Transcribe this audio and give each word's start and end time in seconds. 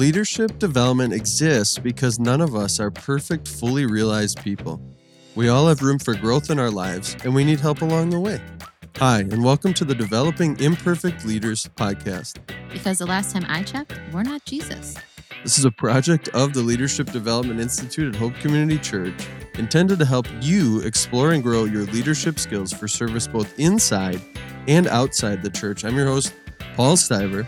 Leadership 0.00 0.58
development 0.58 1.12
exists 1.12 1.76
because 1.76 2.18
none 2.18 2.40
of 2.40 2.56
us 2.56 2.80
are 2.80 2.90
perfect, 2.90 3.46
fully 3.46 3.84
realized 3.84 4.42
people. 4.42 4.80
We 5.34 5.50
all 5.50 5.68
have 5.68 5.82
room 5.82 5.98
for 5.98 6.14
growth 6.14 6.48
in 6.48 6.58
our 6.58 6.70
lives, 6.70 7.18
and 7.22 7.34
we 7.34 7.44
need 7.44 7.60
help 7.60 7.82
along 7.82 8.08
the 8.08 8.18
way. 8.18 8.40
Hi, 8.96 9.18
and 9.18 9.44
welcome 9.44 9.74
to 9.74 9.84
the 9.84 9.94
Developing 9.94 10.58
Imperfect 10.58 11.26
Leaders 11.26 11.68
podcast. 11.76 12.38
Because 12.72 12.96
the 12.96 13.04
last 13.04 13.34
time 13.34 13.44
I 13.46 13.62
checked, 13.62 13.92
we're 14.10 14.22
not 14.22 14.42
Jesus. 14.46 14.96
This 15.42 15.58
is 15.58 15.66
a 15.66 15.70
project 15.70 16.28
of 16.28 16.54
the 16.54 16.62
Leadership 16.62 17.12
Development 17.12 17.60
Institute 17.60 18.14
at 18.14 18.18
Hope 18.18 18.32
Community 18.36 18.78
Church 18.78 19.26
intended 19.58 19.98
to 19.98 20.06
help 20.06 20.26
you 20.40 20.80
explore 20.80 21.32
and 21.32 21.42
grow 21.42 21.66
your 21.66 21.84
leadership 21.84 22.38
skills 22.38 22.72
for 22.72 22.88
service 22.88 23.26
both 23.26 23.58
inside 23.58 24.22
and 24.66 24.86
outside 24.86 25.42
the 25.42 25.50
church. 25.50 25.84
I'm 25.84 25.94
your 25.94 26.06
host, 26.06 26.32
Paul 26.74 26.96
Stiver, 26.96 27.46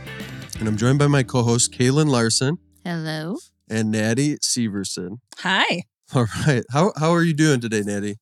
and 0.62 0.68
I'm 0.68 0.76
joined 0.76 1.00
by 1.00 1.08
my 1.08 1.24
co 1.24 1.42
host, 1.42 1.72
Kaelyn 1.72 2.06
Larson 2.08 2.56
Hello. 2.84 3.38
and 3.68 3.90
Naty 3.90 4.36
Severson. 4.36 5.18
Hi. 5.38 5.82
All 6.14 6.26
right. 6.46 6.62
How, 6.70 6.92
how 6.96 7.10
are 7.10 7.24
you 7.24 7.34
doing 7.34 7.60
today, 7.60 7.80
Naty? 7.80 8.14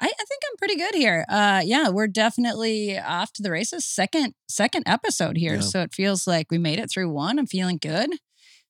I, 0.00 0.06
I 0.06 0.08
think 0.08 0.42
I'm 0.50 0.56
pretty 0.56 0.76
good 0.76 0.94
here. 0.94 1.26
Uh, 1.28 1.60
yeah, 1.62 1.90
we're 1.90 2.06
definitely 2.06 2.98
off 2.98 3.34
to 3.34 3.42
the 3.42 3.50
races. 3.50 3.84
Second 3.84 4.32
second 4.48 4.84
episode 4.86 5.36
here, 5.36 5.56
Yeah. 5.56 5.60
so 5.60 5.82
it 5.82 5.92
feels 5.92 6.26
like 6.26 6.46
we 6.50 6.56
made 6.56 6.78
it 6.78 6.90
through 6.90 7.10
one. 7.12 7.38
I'm 7.38 7.46
feeling 7.46 7.76
good. 7.78 8.08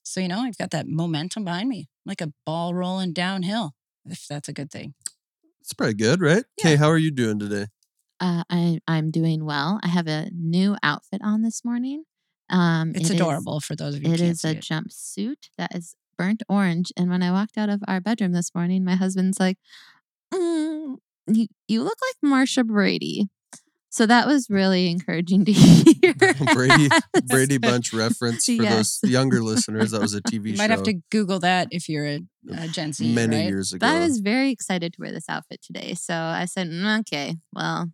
So 0.03 0.21
you 0.21 0.27
know, 0.27 0.41
I've 0.41 0.59
got 0.59 0.73
that 0.73 0.89
momentum 0.89 1.45
behind 1.45 1.69
me, 1.69 1.89
like 2.05 2.21
a 2.21 2.33
ball 2.45 2.75
rolling 2.75 3.13
downhill. 3.13 3.71
If 4.05 4.27
that's 4.29 4.49
a 4.49 4.53
good 4.53 4.73
thing. 4.73 4.95
It's 5.61 5.73
pretty 5.75 5.95
good, 5.95 6.21
right? 6.21 6.43
Yeah. 6.59 6.71
Okay, 6.71 6.77
how 6.77 6.89
are 6.89 6.99
you 6.99 7.13
doing 7.13 7.39
today? 7.39 7.67
Uh, 8.19 8.43
I, 8.51 8.81
I'm 8.89 9.13
doing 9.13 9.45
well. 9.45 9.79
I 9.85 9.87
have 9.87 10.09
a 10.09 10.29
new 10.35 10.77
outfit 10.83 11.21
on 11.23 11.43
this 11.43 11.65
morning. 11.65 12.03
Um, 12.51 12.91
It's 12.91 13.11
it 13.11 13.15
is- 13.15 13.21
adorable 13.21 13.61
for 13.61 13.75
those 13.77 13.95
of 13.97 14.03
you. 14.03 14.09
who 14.09 14.15
It 14.15 14.21
is 14.21 14.45
a 14.45 14.51
it. 14.51 14.61
jumpsuit 14.61 15.49
that 15.59 15.75
is 15.75 15.95
burnt 16.19 16.43
orange. 16.49 16.93
And 16.97 17.09
when 17.11 17.23
I 17.23 17.31
walked 17.33 17.57
out 17.57 17.69
of 17.71 17.83
our 17.89 18.01
bedroom 18.01 18.33
this 18.33 18.55
morning, 18.55 18.85
my 18.85 18.95
husband's 18.97 19.41
like, 19.41 19.57
mm, 20.33 20.97
you, 21.27 21.47
you 21.69 21.83
look 21.83 21.99
like 22.09 22.31
Marcia 22.31 22.65
Brady. 22.65 23.29
So 23.91 24.07
that 24.07 24.27
was 24.27 24.47
really 24.49 24.89
encouraging 24.91 25.45
to 25.45 25.53
hear. 25.53 26.15
Brady 26.55 26.89
Brady 27.27 27.59
Bunch 27.59 27.93
reference 27.93 28.47
for 28.47 28.53
Yes. 28.53 29.01
those 29.01 29.11
younger 29.11 29.43
listeners. 29.51 29.91
That 29.91 30.01
was 30.01 30.15
a 30.15 30.23
TV 30.23 30.45
show. 30.45 30.49
You 30.49 30.57
show 30.57 30.63
might 30.63 30.71
have 30.71 30.83
to 30.85 30.95
Google 31.11 31.41
that 31.41 31.69
if 31.71 31.89
you're 31.91 32.07
a, 32.07 32.21
a 32.53 32.69
Gen 32.69 32.93
Z. 32.95 33.13
many 33.15 33.37
right? 33.37 33.49
years 33.49 33.73
ago. 33.75 33.87
But 33.87 33.95
I 33.97 33.99
was 34.01 34.21
very 34.21 34.51
excited 34.51 34.95
to 34.95 35.01
wear 35.01 35.13
this 35.13 35.27
outfit 35.29 35.61
today. 35.63 35.93
So 35.95 36.15
I 36.15 36.47
said, 36.47 36.69
"Mm, 36.69 37.01
okay, 37.01 37.37
well, 37.53 37.91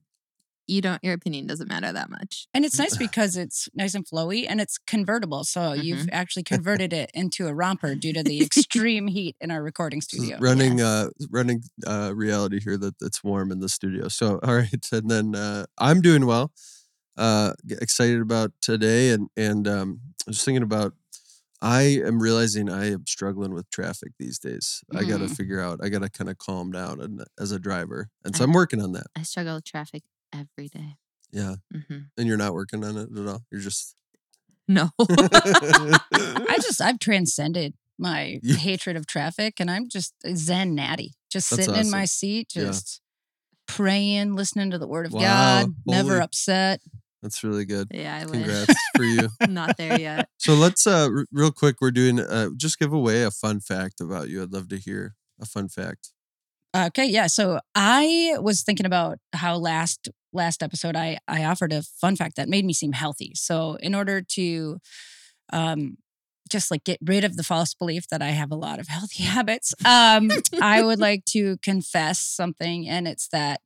you 0.68 0.80
don't, 0.82 1.02
your 1.02 1.14
opinion 1.14 1.46
doesn't 1.46 1.68
matter 1.68 1.90
that 1.92 2.10
much. 2.10 2.46
And 2.54 2.64
it's 2.64 2.78
nice 2.78 2.96
because 3.06 3.36
it's 3.36 3.68
nice 3.74 3.94
and 3.94 4.06
flowy 4.06 4.46
and 4.48 4.60
it's 4.60 4.78
convertible. 4.78 5.44
So 5.44 5.60
Mm-hmm. 5.60 5.82
you've 5.82 6.08
actually 6.12 6.42
converted 6.54 6.92
it 6.92 7.10
into 7.14 7.46
a 7.48 7.54
romper 7.54 7.94
due 7.94 8.12
to 8.12 8.22
the 8.22 8.40
extreme 8.42 9.06
heat 9.08 9.34
in 9.40 9.50
our 9.50 9.62
recording 9.62 10.00
studio. 10.00 10.36
running 10.40 10.78
yes. 10.78 10.86
uh 10.86 11.08
running 11.30 11.62
uh 11.86 12.12
reality 12.14 12.60
here 12.60 12.76
that 12.76 12.94
it's 13.00 13.24
warm 13.24 13.50
in 13.50 13.60
the 13.60 13.68
studio 13.68 14.08
so 14.08 14.38
all 14.44 14.54
right 14.56 14.86
and 14.92 15.10
then 15.10 15.34
uh 15.34 15.64
i'm 15.78 16.00
doing 16.00 16.26
well 16.26 16.52
uh 17.16 17.52
excited 17.70 18.20
about 18.20 18.52
today 18.60 19.10
and 19.10 19.28
and 19.36 19.66
um 19.66 20.00
i 20.26 20.30
was 20.30 20.42
thinking 20.44 20.62
about 20.62 20.92
i 21.60 21.82
am 21.82 22.20
realizing 22.22 22.70
i 22.70 22.86
am 22.92 23.04
struggling 23.06 23.52
with 23.52 23.68
traffic 23.70 24.12
these 24.18 24.38
days 24.38 24.82
i 24.94 25.02
gotta 25.04 25.24
Mm. 25.24 25.36
figure 25.36 25.60
out 25.60 25.80
i 25.82 25.88
gotta 25.88 26.08
kind 26.08 26.30
of 26.30 26.38
calm 26.38 26.70
down 26.72 27.00
and, 27.00 27.24
as 27.40 27.50
a 27.52 27.58
driver 27.58 28.08
and 28.24 28.36
so 28.36 28.44
I- 28.44 28.46
i'm 28.46 28.52
working 28.52 28.80
on 28.82 28.92
that 28.92 29.06
I 29.16 29.22
struggle 29.22 29.54
with 29.56 29.64
traffic 29.64 30.02
every 30.32 30.68
day. 30.68 30.96
yeah 31.32 31.56
hmm 31.72 31.98
and 32.16 32.26
you're 32.26 32.36
not 32.36 32.54
working 32.54 32.84
on 32.84 32.96
it 32.96 33.08
at 33.16 33.26
all 33.26 33.42
you're 33.50 33.60
just 33.60 33.94
No. 34.68 34.90
I 35.00 36.56
just 36.62 36.80
I've 36.80 36.98
transcended 36.98 37.74
my 37.98 38.38
You- 38.42 38.56
hatred 38.56 38.96
of 38.96 39.06
traffic 39.06 39.54
and 39.60 39.70
I'm 39.70 39.88
just 39.88 40.14
zen 40.36 40.74
natty. 40.74 41.14
Just 41.30 41.50
That's 41.50 41.64
sitting 41.66 41.80
in 41.80 41.90
my 41.90 42.02
awesome. 42.02 42.06
seat, 42.06 42.52
Yeah. 42.54 42.64
just 42.66 43.00
praying, 43.66 44.34
listening 44.34 44.70
to 44.70 44.78
the 44.78 44.86
word 44.86 45.06
of 45.06 45.12
Wow, 45.12 45.20
God, 45.64 45.74
never 45.86 46.20
upset. 46.20 46.80
that's 47.22 47.42
really 47.42 47.64
good 47.64 47.88
yeah, 47.92 48.16
I 48.22 48.24
wish. 48.26 48.32
congrats 48.44 48.74
for 48.96 49.04
you 49.04 49.28
Not 49.48 49.76
there 49.76 49.98
yet. 49.98 50.28
So 50.38 50.54
let's 50.54 50.86
uh 50.86 51.08
r- 51.12 51.26
real 51.32 51.50
quick 51.50 51.76
we're 51.80 51.90
doing 51.90 52.20
uh 52.20 52.50
just 52.56 52.78
give 52.78 52.92
away 52.92 53.22
a 53.24 53.30
fun 53.30 53.60
fact 53.60 54.00
about 54.00 54.28
you. 54.28 54.42
I'd 54.42 54.52
love 54.52 54.68
to 54.68 54.76
hear 54.78 55.14
a 55.40 55.46
fun 55.46 55.68
fact. 55.68 56.12
Okay, 56.76 57.06
yeah. 57.06 57.26
So 57.28 57.60
I 57.74 58.36
was 58.40 58.62
thinking 58.62 58.86
about 58.86 59.18
how 59.32 59.56
last 59.56 60.08
last 60.32 60.62
episode 60.62 60.96
I 60.96 61.18
I 61.26 61.44
offered 61.44 61.72
a 61.72 61.82
fun 61.82 62.16
fact 62.16 62.36
that 62.36 62.48
made 62.48 62.64
me 62.64 62.72
seem 62.72 62.92
healthy. 62.92 63.32
So 63.34 63.76
in 63.80 63.94
order 63.94 64.20
to 64.22 64.78
um 65.52 65.96
just 66.48 66.70
like 66.70 66.84
get 66.84 66.98
rid 67.04 67.24
of 67.24 67.36
the 67.36 67.42
false 67.42 67.74
belief 67.74 68.08
that 68.08 68.22
I 68.22 68.30
have 68.30 68.50
a 68.50 68.56
lot 68.56 68.78
of 68.78 68.88
healthy 68.88 69.22
habits, 69.36 69.74
um 69.84 70.30
I 70.60 70.82
would 70.82 70.98
like 71.08 71.24
to 71.26 71.56
confess 71.58 72.20
something 72.20 72.88
and 72.88 73.06
it's 73.06 73.28
that 73.28 73.60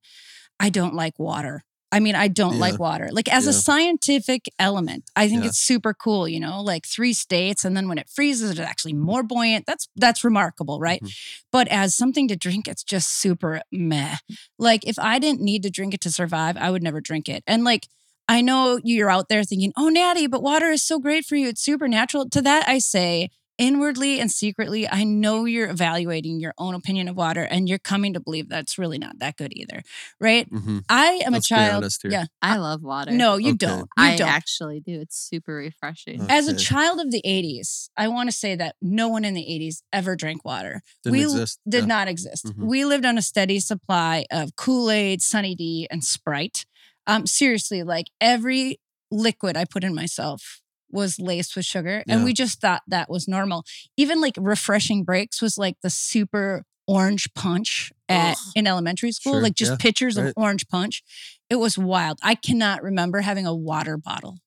I 0.58 0.70
don't 0.70 0.94
like 0.94 1.18
water. 1.18 1.64
I 1.92 2.00
mean, 2.00 2.14
I 2.14 2.28
don't 2.28 2.54
Yeah. 2.54 2.60
like 2.60 2.78
water. 2.80 3.10
Like 3.12 3.28
as 3.32 3.46
a 3.46 3.52
scientific 3.52 4.46
element, 4.58 5.04
I 5.14 5.28
think 5.28 5.42
Yeah. 5.42 5.48
it's 5.48 5.58
super 5.58 5.92
cool, 5.92 6.26
you 6.26 6.40
know, 6.40 6.62
like 6.62 6.86
three 6.86 7.12
states 7.12 7.64
and 7.64 7.76
then 7.76 7.86
when 7.88 7.98
it 7.98 8.08
freezes 8.08 8.50
it's 8.50 8.60
actually 8.60 8.94
more 8.94 9.22
buoyant. 9.22 9.66
That's 9.66 9.88
that's 9.96 10.24
remarkable, 10.24 10.80
right? 10.80 11.02
Mhm. 11.02 11.12
But 11.52 11.68
as 11.68 11.94
something 11.94 12.26
to 12.28 12.36
drink, 12.36 12.66
it's 12.66 12.82
just 12.82 13.20
super 13.20 13.60
meh. 13.70 14.16
Like 14.58 14.86
if 14.86 14.98
I 14.98 15.18
didn't 15.18 15.42
need 15.42 15.62
to 15.64 15.70
drink 15.70 15.92
it 15.94 16.00
to 16.02 16.10
survive, 16.10 16.56
I 16.56 16.70
would 16.70 16.82
never 16.82 17.00
drink 17.00 17.28
it. 17.28 17.44
And 17.46 17.62
like 17.62 17.86
I 18.28 18.40
know 18.40 18.80
you're 18.82 19.10
out 19.10 19.28
there 19.28 19.44
thinking, 19.44 19.72
"Oh, 19.76 19.88
Naty, 19.88 20.28
but 20.28 20.42
water 20.42 20.70
is 20.70 20.82
so 20.82 20.98
great 20.98 21.24
for 21.26 21.36
you. 21.36 21.48
It's 21.48 21.60
super 21.62 21.88
natural." 21.88 22.28
To 22.30 22.40
that 22.42 22.66
I 22.68 22.78
say, 22.78 23.28
inwardly 23.58 24.18
and 24.20 24.30
secretly, 24.30 24.88
I 24.88 25.04
know 25.04 25.44
you're 25.44 25.68
evaluating 25.70 26.40
your 26.40 26.54
own 26.58 26.74
opinion 26.74 27.08
of 27.08 27.16
water 27.16 27.42
and 27.42 27.68
you're 27.68 27.78
coming 27.78 28.12
to 28.14 28.20
believe 28.20 28.48
that's 28.48 28.78
really 28.78 28.98
not 28.98 29.18
that 29.20 29.36
good 29.36 29.52
either. 29.54 29.82
Right? 30.20 30.48
hmm 30.48 30.78
I 30.88 31.22
am 31.24 31.32
Let's 31.32 31.46
a 31.50 31.54
be 31.54 31.60
child. 31.60 31.76
honest 31.84 32.02
here. 32.02 32.10
Yeah. 32.12 32.24
I 32.42 32.56
love 32.56 32.82
water. 32.82 33.10
No, 33.12 33.36
you 33.36 33.50
Okay. 33.52 33.66
don't. 33.66 33.88
You 33.96 34.04
I 34.04 34.16
don't. 34.16 34.28
actually 34.28 34.80
do. 34.80 35.00
It's 35.00 35.16
super 35.16 35.54
refreshing. 35.54 36.20
Uh, 36.22 36.26
As 36.28 36.48
a 36.48 36.56
child 36.56 37.00
of 37.00 37.10
the 37.10 37.22
80s, 37.24 37.88
I 37.96 38.08
want 38.08 38.30
to 38.30 38.36
say 38.36 38.54
that 38.56 38.76
no 38.82 39.08
one 39.08 39.24
in 39.24 39.34
the 39.34 39.42
80s 39.44 39.82
ever 39.92 40.16
drank 40.16 40.44
water. 40.44 40.82
Didn't 41.04 41.18
we 41.18 41.22
exist. 41.24 41.60
did 41.68 41.82
Yeah. 41.84 41.86
not 41.86 42.08
exist. 42.08 42.46
Mhm. 42.46 42.66
We 42.66 42.84
lived 42.84 43.04
on 43.04 43.18
a 43.18 43.22
steady 43.22 43.60
supply 43.60 44.24
of 44.30 44.56
Kool 44.56 44.90
Aid, 44.90 45.22
Sunny 45.22 45.54
D, 45.54 45.86
and 45.90 46.04
Sprite. 46.04 46.64
Um, 47.06 47.26
seriously, 47.26 47.82
like 47.82 48.06
every 48.20 48.78
liquid 49.10 49.56
I 49.56 49.64
put 49.64 49.84
in 49.84 49.94
myself 49.94 50.61
was 50.92 51.18
laced 51.18 51.56
with 51.56 51.64
sugar, 51.64 52.04
and 52.08 52.20
Yeah. 52.20 52.24
we 52.24 52.32
just 52.32 52.60
thought 52.60 52.82
that 52.86 53.10
was 53.10 53.26
normal. 53.26 53.64
Even 53.96 54.20
like 54.20 54.34
refreshing 54.38 55.04
breaks 55.04 55.40
was 55.42 55.58
like 55.58 55.76
the 55.82 55.90
super 55.90 56.64
orange 56.86 57.32
punch 57.34 57.92
at 58.08 58.32
Ugh. 58.32 58.52
in 58.56 58.66
elementary 58.66 59.12
school, 59.12 59.34
Sure, 59.34 59.42
like 59.42 59.54
just 59.54 59.72
yeah, 59.72 59.76
pictures 59.78 60.16
right. 60.16 60.28
of 60.28 60.34
orange 60.36 60.68
punch. 60.68 61.02
It 61.48 61.56
was 61.56 61.78
wild. 61.78 62.18
I 62.22 62.34
cannot 62.34 62.82
remember 62.82 63.20
having 63.20 63.46
a 63.46 63.54
water 63.54 63.96
bottle 63.96 64.38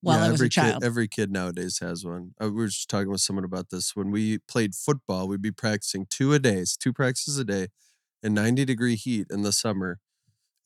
while 0.00 0.18
yeah, 0.18 0.26
I 0.26 0.30
was 0.30 0.40
every 0.40 0.46
a 0.48 0.50
child. 0.50 0.82
Kid, 0.82 0.86
every 0.86 1.08
kid 1.08 1.30
nowadays 1.30 1.78
has 1.80 2.04
one. 2.04 2.32
Uh, 2.42 2.46
we 2.46 2.56
were 2.62 2.66
just 2.66 2.90
talking 2.90 3.10
with 3.10 3.20
someone 3.20 3.44
about 3.44 3.70
this. 3.70 3.94
When 3.94 4.10
we 4.10 4.38
played 4.48 4.74
football, 4.74 5.28
we'd 5.28 5.40
be 5.42 5.52
practicing 5.52 6.06
two 6.10 6.32
a 6.34 6.38
days, 6.38 6.76
two 6.76 6.92
practices 6.92 7.38
a 7.38 7.44
day, 7.44 7.68
in 8.22 8.34
90 8.34 8.64
degree 8.64 8.96
heat 8.96 9.28
in 9.30 9.42
the 9.42 9.52
summer. 9.52 9.98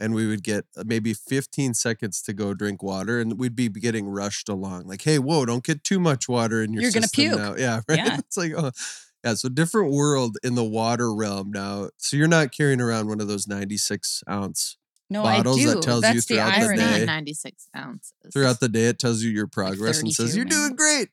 And 0.00 0.14
we 0.14 0.26
would 0.26 0.42
get 0.42 0.64
uh, 0.76 0.82
maybe 0.86 1.12
15 1.12 1.74
seconds 1.74 2.22
to 2.22 2.32
go 2.32 2.54
drink 2.54 2.82
water, 2.82 3.20
and 3.20 3.38
we'd 3.38 3.54
be 3.54 3.68
getting 3.68 4.08
rushed 4.08 4.48
along. 4.48 4.86
Like, 4.88 5.02
hey, 5.02 5.18
whoa, 5.18 5.44
don't 5.44 5.62
get 5.62 5.84
too 5.84 6.00
much 6.00 6.26
water 6.28 6.62
in 6.62 6.72
your 6.72 6.82
You're 6.82 6.90
gonna 6.92 7.06
system 7.06 7.32
puke. 7.32 7.38
now. 7.38 7.54
Yeah, 7.56 7.80
right. 7.88 7.98
Yeah. 7.98 8.16
It's 8.18 8.36
like, 8.38 8.52
oh, 8.56 8.70
yeah. 9.22 9.34
So 9.34 9.50
different 9.50 9.92
world 9.92 10.38
in 10.42 10.54
the 10.54 10.64
water 10.64 11.14
realm 11.14 11.50
now. 11.52 11.90
So 11.98 12.16
you're 12.16 12.28
not 12.28 12.50
carrying 12.50 12.80
around 12.80 13.08
one 13.08 13.20
of 13.20 13.28
those 13.28 13.46
96 13.46 14.22
ounce 14.28 14.78
no, 15.10 15.22
bottles 15.22 15.60
I 15.66 15.74
that 15.74 15.82
tells 15.82 16.04
you 16.04 16.12
That's 16.14 16.26
the 16.26 16.34
throughout 16.36 16.54
the 16.60 16.66
irony. 16.66 16.78
day. 17.00 17.04
96 17.04 17.68
ounces. 17.76 18.12
throughout 18.32 18.60
the 18.60 18.68
day 18.68 18.86
it 18.86 18.98
tells 18.98 19.22
you 19.22 19.30
your 19.30 19.48
progress 19.48 20.00
and 20.00 20.12
says 20.12 20.36
you're 20.36 20.44
doing 20.44 20.76
great 20.76 21.08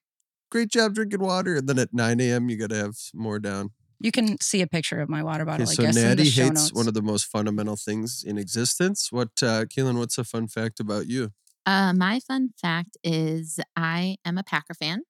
great 0.51 0.69
job 0.69 0.93
drinking 0.93 1.19
water 1.19 1.55
and 1.55 1.67
then 1.67 1.79
at 1.79 1.93
9 1.93 2.19
a.m 2.21 2.47
you 2.47 2.57
got 2.57 2.69
to 2.69 2.75
have 2.75 2.95
more 3.13 3.39
down 3.39 3.71
You 3.99 4.11
can 4.11 4.39
see 4.41 4.61
a 4.61 4.67
picture 4.67 4.99
of 5.01 5.09
my 5.09 5.23
water 5.23 5.43
bottle. 5.45 5.63
okay 5.63 5.71
I 5.71 5.75
so 5.75 5.83
guess 5.83 5.97
in 5.97 6.03
natty 6.03 6.23
the 6.23 6.29
show 6.29 6.43
hates 6.43 6.61
notes. 6.65 6.73
one 6.73 6.87
of 6.87 6.93
the 6.93 7.01
most 7.01 7.25
fundamental 7.25 7.75
things 7.75 8.23
in 8.25 8.37
existence 8.37 9.11
what 9.11 9.29
uh 9.41 9.65
Kaelyn, 9.65 9.97
what's 9.97 10.17
a 10.17 10.23
fun 10.23 10.47
fact 10.47 10.79
about 10.79 11.07
you 11.07 11.31
Uh, 11.65 11.93
my 11.93 12.19
fun 12.19 12.49
fact 12.61 12.97
is 13.03 13.59
I 13.75 14.17
am 14.23 14.37
a 14.37 14.43
Packer 14.43 14.73
fan. 14.73 15.01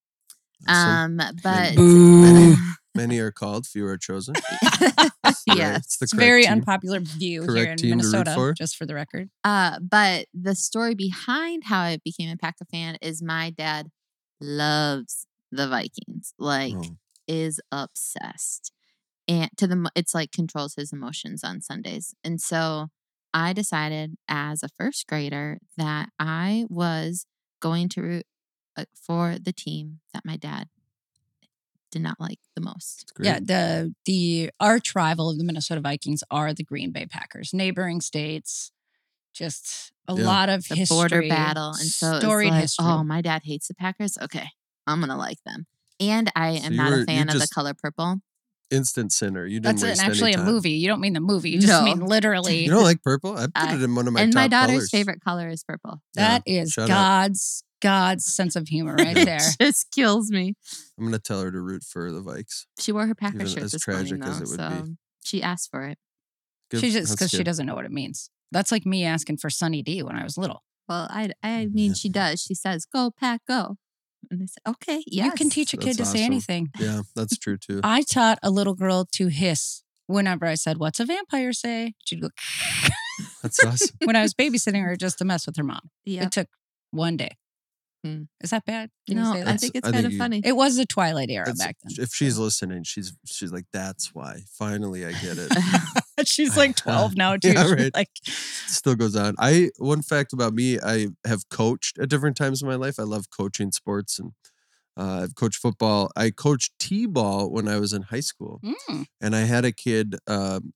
Awesome. 0.68 1.20
Um, 1.22 1.36
but 1.44 1.76
Many, 1.78 2.56
many 2.96 3.20
are 3.20 3.32
called 3.32 3.68
few 3.68 3.86
are 3.86 3.98
chosen 3.98 4.34
Right? 4.82 5.12
yes. 5.60 5.78
it's 5.86 5.98
the 5.98 6.04
It's 6.06 6.14
very 6.14 6.44
team. 6.44 6.54
unpopular 6.54 7.00
view 7.00 7.42
here 7.54 7.72
in 7.72 7.78
team 7.78 8.00
to 8.00 8.06
root 8.06 8.12
Minnesota, 8.12 8.34
for. 8.36 8.54
just 8.54 8.76
for 8.76 8.86
the 8.86 8.96
record. 8.96 9.30
Uh, 9.44 9.80
but 9.80 10.26
the 10.34 10.56
story 10.56 10.96
behind 10.96 11.64
how 11.66 11.82
I 11.82 12.00
became 12.04 12.30
a 12.32 12.38
Packer 12.38 12.66
fan 12.72 12.98
is 13.02 13.22
my 13.22 13.50
dad 13.52 13.90
loves 14.42 15.28
the 15.52 15.68
Vikings. 15.68 16.34
Like 16.40 16.74
Oh, 16.76 16.98
is 17.28 17.60
obsessed. 17.72 18.72
And 19.28 19.50
to 19.58 19.68
the 19.68 19.90
it's 19.96 20.14
like 20.16 20.32
controls 20.32 20.76
his 20.76 20.94
emotions 20.94 21.44
on 21.44 21.62
Sundays. 21.62 22.14
And 22.24 22.40
so 22.42 22.88
I 23.34 23.54
decided 23.54 24.16
as 24.28 24.64
a 24.64 24.70
first 24.70 25.06
grader 25.08 25.60
that 25.78 26.10
I 26.18 26.66
was 26.70 27.26
going 27.60 27.90
to 27.90 28.02
root 28.02 28.26
uh, 28.78 28.86
for 28.96 29.38
the 29.42 29.52
team 29.52 30.00
that 30.14 30.24
my 30.26 30.38
dad 30.38 30.70
did 31.92 32.02
not 32.02 32.20
like 32.20 32.40
the 32.56 32.62
most. 32.62 33.12
Yeah, 33.20 33.40
the 33.40 33.94
the 34.06 34.52
arch 34.60 34.96
rival 34.96 35.30
of 35.30 35.38
the 35.38 35.44
Minnesota 35.44 35.82
Vikings 35.82 36.24
are 36.32 36.54
the 36.54 36.64
Green 36.64 36.92
Bay 36.92 37.06
Packers, 37.06 37.54
neighboring 37.54 38.02
states. 38.02 38.72
Just 39.34 39.92
a 40.08 40.16
Yeah. 40.16 40.26
lot 40.26 40.50
of 40.50 40.68
The 40.68 40.76
history, 40.76 40.96
border 40.96 41.22
battle. 41.28 41.70
And 41.70 41.78
so 41.88 42.12
it's 42.16 42.20
storied 42.26 42.50
like, 42.52 42.62
history. 42.62 42.86
oh, 42.88 43.04
my 43.04 43.22
dad 43.22 43.44
hates 43.46 43.68
the 43.68 43.76
Packers. 43.76 44.18
Okay. 44.22 44.50
I'm 44.86 45.00
gonna 45.00 45.18
like 45.18 45.44
them. 45.46 45.68
And 46.00 46.32
I 46.36 46.52
am 46.52 46.74
you 46.74 46.78
not 46.78 46.94
a 46.94 47.06
fan 47.06 47.30
of 47.30 47.40
the 47.40 47.48
color 47.54 47.74
purple. 47.74 48.22
Instant 48.70 49.14
sinner. 49.14 49.46
You 49.46 49.60
didn't 49.62 49.80
That's 49.80 50.00
an, 50.02 50.06
actually 50.06 50.34
any 50.34 50.42
a 50.42 50.46
movie. 50.46 50.72
You 50.72 50.88
don't 50.88 51.00
mean 51.00 51.14
the 51.14 51.22
movie. 51.22 51.52
You 51.52 51.60
just 51.62 51.72
No. 51.72 51.84
mean 51.84 52.00
literally. 52.06 52.64
You 52.66 52.70
don't 52.72 52.84
like 52.84 53.02
purple? 53.02 53.38
I 53.38 53.46
put 53.46 53.52
I- 53.56 53.76
it 53.76 53.82
in 53.82 53.96
one 53.96 54.08
of 54.08 54.14
my 54.14 54.22
and 54.22 54.34
top 54.34 54.40
my 54.42 54.48
daughter's 54.48 54.76
colors. 54.76 54.90
favorite 54.90 55.22
color 55.22 55.48
is 55.50 55.64
purple. 55.64 56.02
Yeah, 56.16 56.28
that 56.30 56.44
is 56.46 56.72
shut 56.72 56.84
up. 56.84 56.90
God's 56.90 57.64
God's 57.82 58.26
sense 58.26 58.56
of 58.56 58.68
humor 58.68 58.96
right 58.96 59.16
there. 59.16 59.38
it 59.42 59.58
just 59.60 59.92
kills 59.92 60.32
me. 60.32 60.56
I'm 60.98 61.06
gonna 61.06 61.20
tell 61.20 61.42
her 61.42 61.52
to 61.52 61.62
root 61.62 61.84
for 61.84 62.12
the 62.12 62.22
Vikes. 62.22 62.66
She 62.80 62.92
wore 62.92 63.08
her 63.08 63.16
Packer 63.16 63.36
Even 63.36 63.48
shirt 63.48 63.64
as 63.64 63.72
this 63.72 63.82
tragic 63.84 64.20
morning, 64.20 64.42
as 64.42 64.42
it 64.54 64.58
would 64.60 64.86
be. 64.86 64.92
she 65.24 65.42
asked 65.44 65.70
for 65.72 65.84
it. 65.84 65.98
Good. 66.70 66.82
she 66.82 66.92
just 66.92 67.14
because 67.14 67.30
she 67.30 67.44
doesn't 67.44 67.66
know 67.66 67.76
what 67.76 67.86
it 67.86 67.92
means. 67.92 68.30
That's 68.52 68.72
like 68.72 68.86
me 68.86 69.06
asking 69.06 69.38
for 69.38 69.50
Sunny 69.50 69.82
D 69.82 70.04
when 70.04 70.16
I 70.18 70.24
was 70.24 70.38
little. 70.38 70.64
Oh, 70.90 70.94
well, 70.94 71.08
I 71.10 71.30
I 71.44 71.68
mean, 71.68 71.94
she 71.94 72.10
does. 72.10 72.42
She 72.42 72.54
says, 72.56 72.86
"Go 72.86 73.12
pack, 73.12 73.42
go," 73.48 73.78
and 74.32 74.42
I 74.44 74.46
said, 74.46 74.72
"Okay, 74.74 75.04
yes." 75.08 75.26
You 75.26 75.32
can 75.32 75.50
teach 75.50 75.74
a 75.74 75.78
kid 75.78 75.98
That's 75.98 76.12
to 76.12 76.18
say 76.18 76.24
anything. 76.24 76.70
Yeah, 76.80 77.02
that's 77.16 77.38
true 77.38 77.58
too. 77.58 77.82
I 77.84 78.02
taught 78.02 78.40
a 78.44 78.50
little 78.50 78.74
girl 78.76 79.08
to 79.14 79.28
hiss 79.28 79.84
whenever 80.08 80.46
I 80.46 80.56
said, 80.56 80.78
"What's 80.78 81.00
a 81.00 81.06
vampire 81.06 81.54
say?" 81.54 81.94
She'd 82.06 82.22
go 82.22 82.30
That's 83.42 83.64
awesome. 83.64 83.96
when 84.04 84.16
I 84.16 84.22
was 84.22 84.34
babysitting 84.34 84.84
her 84.84 84.96
just 84.96 85.18
to 85.20 85.26
mess 85.26 85.46
with 85.48 85.56
her 85.58 85.64
mom. 85.64 85.90
Yeah. 86.06 86.24
It 86.24 86.32
took 86.32 86.48
one 86.92 87.18
day. 87.18 87.38
Hmm. 88.04 88.24
Is 88.42 88.52
that 88.52 88.64
bad? 88.66 88.92
Can 89.08 89.18
No, 89.18 89.34
you 89.34 89.44
say 89.44 89.50
I 89.52 89.58
think 89.58 89.76
it's 89.76 89.88
I 89.88 89.92
kind 89.92 89.96
think 90.04 90.06
of 90.06 90.12
you- 90.14 90.18
funny. 90.20 90.42
it 90.46 90.56
was 90.56 90.76
the 90.76 90.86
Twilight 90.86 91.30
era 91.32 91.52
back 91.58 91.78
then. 91.84 92.04
If 92.04 92.14
she's 92.14 92.38
listening, 92.38 92.84
she's 92.84 93.14
she's 93.26 93.52
like, 93.52 93.66
that's 93.74 94.14
why. 94.14 94.42
Finally, 94.52 95.06
I 95.06 95.14
get 95.14 95.38
it. 95.40 95.52
she's 96.26 96.58
like 96.58 96.76
12 96.76 97.16
now 97.16 97.38
too. 97.38 97.52
Yeah, 97.52 97.72
right. 97.72 97.94
Like 97.94 98.10
Still 98.24 98.96
goes 98.96 99.16
on. 99.16 99.36
I 99.40 99.70
one 99.78 100.02
fact 100.02 100.34
about 100.34 100.54
me, 100.54 100.80
I 100.80 101.08
have 101.26 101.50
coached 101.50 101.98
at 102.00 102.10
different 102.10 102.38
times 102.38 102.62
in 102.62 102.68
my 102.68 102.76
life. 102.76 103.00
I 103.00 103.04
love 103.04 103.26
coaching 103.30 103.72
sports 103.72 104.20
and 104.20 104.32
uh, 104.98 105.22
I've 105.24 105.36
coached 105.36 105.60
football. 105.60 106.10
I 106.16 106.32
coached 106.32 106.74
t-ball 106.80 107.52
when 107.52 107.68
I 107.68 107.78
was 107.80 107.94
in 107.94 108.04
high 108.04 108.20
school, 108.20 108.60
mm, 108.64 109.06
and 109.22 109.36
I 109.36 109.42
had 109.42 109.64
a 109.64 109.72
kid 109.72 110.16
um, 110.26 110.74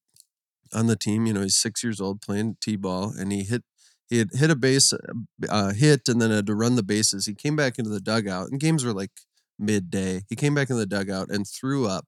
on 0.73 0.85
the 0.85 0.95
team. 0.95 1.25
You 1.25 1.33
know, 1.33 1.41
he's 1.41 1.57
six 1.57 1.83
years 1.83 1.99
old 1.99 2.21
playing 2.21 2.57
t-ball, 2.61 3.13
and 3.17 3.31
he 3.31 3.43
hit 3.43 3.63
he 4.07 4.19
had 4.19 4.29
hit 4.33 4.51
a 4.51 4.55
base 4.55 4.93
uh, 5.49 5.73
hit, 5.73 6.07
and 6.07 6.21
then 6.21 6.29
had 6.29 6.45
to 6.47 6.55
run 6.55 6.75
the 6.75 6.83
bases. 6.83 7.25
He 7.25 7.33
came 7.33 7.55
back 7.55 7.79
into 7.79 7.89
the 7.89 7.99
dugout, 7.99 8.49
and 8.51 8.59
games 8.59 8.85
were 8.85 8.93
like 8.93 9.11
midday. 9.57 10.21
He 10.29 10.35
came 10.35 10.53
back 10.53 10.69
in 10.69 10.77
the 10.77 10.85
dugout 10.85 11.29
and 11.31 11.47
threw 11.47 11.87
up. 11.87 12.05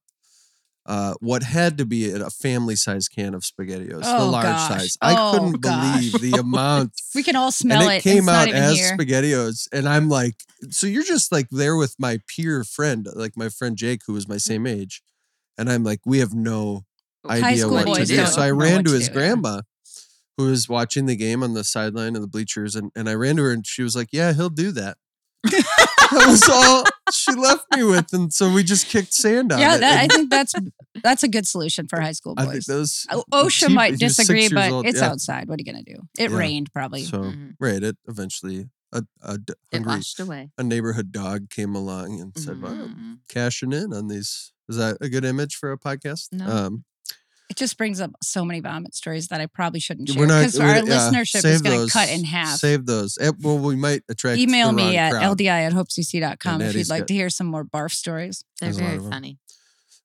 Uh, 0.85 1.13
what 1.21 1.43
had 1.43 1.77
to 1.77 1.85
be 1.85 2.11
a 2.11 2.29
family 2.29 2.75
size 2.75 3.07
can 3.07 3.33
of 3.33 3.43
spaghettios, 3.43 4.01
the 4.01 4.17
Oh, 4.17 4.29
large 4.29 4.43
gosh. 4.45 4.67
size. 4.67 4.97
I 5.01 5.15
Oh, 5.17 5.31
couldn't 5.33 5.61
gosh. 5.61 6.11
believe 6.11 6.31
the 6.33 6.39
amount 6.41 6.91
we 7.15 7.23
can 7.23 7.37
all 7.37 7.51
smell 7.53 7.83
and 7.83 7.91
it. 7.91 7.95
it 7.97 8.01
came 8.03 8.27
it's 8.27 8.27
out 8.27 8.49
as 8.49 8.75
here. 8.77 8.97
spaghettios 8.97 9.69
and 9.71 9.87
i'm 9.87 10.09
like 10.09 10.35
so 10.71 10.85
you're 10.85 11.03
just 11.05 11.31
like 11.31 11.47
there 11.51 11.77
with 11.77 11.95
my 11.99 12.19
peer 12.27 12.65
friend 12.65 13.07
like 13.15 13.37
my 13.37 13.47
friend 13.47 13.77
jake 13.77 14.01
who 14.07 14.11
was 14.13 14.27
my 14.27 14.35
same 14.35 14.67
age 14.67 15.01
and 15.57 15.69
i'm 15.71 15.85
like 15.85 16.01
we 16.05 16.19
have 16.19 16.33
no 16.33 16.83
idea 17.29 17.65
what 17.69 17.85
to 17.95 18.05
do 18.05 18.25
so 18.25 18.41
i 18.41 18.49
ran 18.51 18.79
to 18.83 18.89
to 18.89 18.95
his 18.95 19.07
do, 19.07 19.13
grandma 19.13 19.61
who 20.37 20.47
was 20.47 20.67
watching 20.67 21.05
the 21.05 21.15
game 21.15 21.43
on 21.43 21.53
the 21.53 21.63
sideline 21.63 22.15
of 22.17 22.21
the 22.21 22.27
bleachers 22.27 22.75
and, 22.75 22.91
and 22.93 23.07
i 23.07 23.13
ran 23.13 23.37
to 23.37 23.43
her 23.43 23.51
and 23.53 23.65
she 23.65 23.83
was 23.83 23.95
like 23.95 24.09
yeah 24.11 24.33
he'll 24.33 24.49
do 24.49 24.71
that 24.71 24.97
that 25.43 26.25
was 26.27 26.47
all 26.49 26.83
she 27.11 27.33
left 27.33 27.65
me 27.75 27.83
with 27.83 28.13
and 28.13 28.31
so 28.33 28.51
we 28.51 28.63
just 28.63 28.87
kicked 28.87 29.13
sand 29.13 29.51
on 29.51 29.59
Yeah, 29.59 29.75
it 29.75 29.79
that, 29.79 29.99
I 30.03 30.07
think 30.07 30.29
that's 30.29 30.53
that's 31.03 31.23
a 31.23 31.27
good 31.27 31.45
solution 31.47 31.87
for 31.87 31.99
high 31.99 32.11
school 32.13 32.33
I 32.37 32.43
think 32.43 32.53
boys. 32.55 32.65
those 32.65 33.05
O- 33.11 33.23
OSHA 33.33 33.67
cheap- 33.67 33.71
might 33.71 33.95
he 33.95 34.05
was 34.05 34.15
six 34.15 34.27
disagree, 34.27 34.39
years 34.41 34.53
but 34.53 34.71
old, 34.71 34.85
it's 34.87 34.99
yeah. 34.99 35.09
outside. 35.09 35.47
What 35.49 35.59
are 35.59 35.63
you 35.65 35.71
gonna 35.71 35.83
do? 35.83 36.07
It 36.17 36.31
Yeah. 36.31 36.37
rained 36.37 36.71
probably. 36.73 37.03
so 37.03 37.17
Mhm. 37.19 37.53
right 37.59 37.83
it 37.83 37.97
eventually 38.07 38.69
a, 38.93 39.03
a 39.21 39.37
d- 39.37 39.53
It 39.71 39.77
hungry 39.79 39.95
washed 39.95 40.19
away. 40.19 40.51
a 40.57 40.63
neighborhood 40.63 41.11
dog 41.11 41.49
came 41.49 41.75
along 41.75 42.21
and 42.21 42.31
said, 42.37 42.61
"Wow, 42.61 42.69
Mhm. 42.69 43.17
cashing 43.27 43.73
in 43.73 43.91
on 43.93 44.07
these." 44.07 44.51
Is 44.69 44.77
that 44.77 44.97
a 45.01 45.09
good 45.09 45.25
image 45.25 45.55
for 45.55 45.71
a 45.71 45.77
podcast? 45.79 46.27
No. 46.31 46.45
Um, 46.47 46.85
It 47.53 47.57
just 47.57 47.77
brings 47.77 48.01
up 48.01 48.09
so 48.23 48.43
many 48.43 48.61
vomit 48.61 48.95
stories 48.95 49.27
that 49.27 49.39
I 49.39 49.45
probably 49.45 49.79
shouldn't 49.79 50.09
share 50.09 50.25
because 50.25 50.59
our 50.59 50.77
yeah, 50.77 50.81
listenership 50.81 51.35
is 51.35 51.41
save 51.41 51.63
going 51.63 51.85
to 51.85 51.93
cut 51.93 52.09
in 52.09 52.23
half. 52.23 52.57
Save 52.57 52.87
those. 52.87 53.15
Well, 53.41 53.59
we 53.59 53.75
might 53.75 54.01
attract. 54.09 54.39
Email 54.39 54.69
the 54.69 54.73
me 54.73 54.83
wrong 54.85 54.95
at 54.95 55.11
crowd. 55.11 55.37
ldi 55.37 55.47
at 55.47 55.71
hopecc.com 55.71 56.61
if 56.61 56.73
you'd 56.73 56.89
like 56.89 57.01
got- 57.01 57.07
to 57.09 57.13
hear 57.13 57.29
some 57.29 57.45
more 57.45 57.63
barf 57.63 57.91
stories. 57.91 58.43
They're 58.59 58.71
There's 58.71 58.79
a 58.79 58.83
lot 58.83 58.89
very 58.89 59.11
funny. 59.11 59.37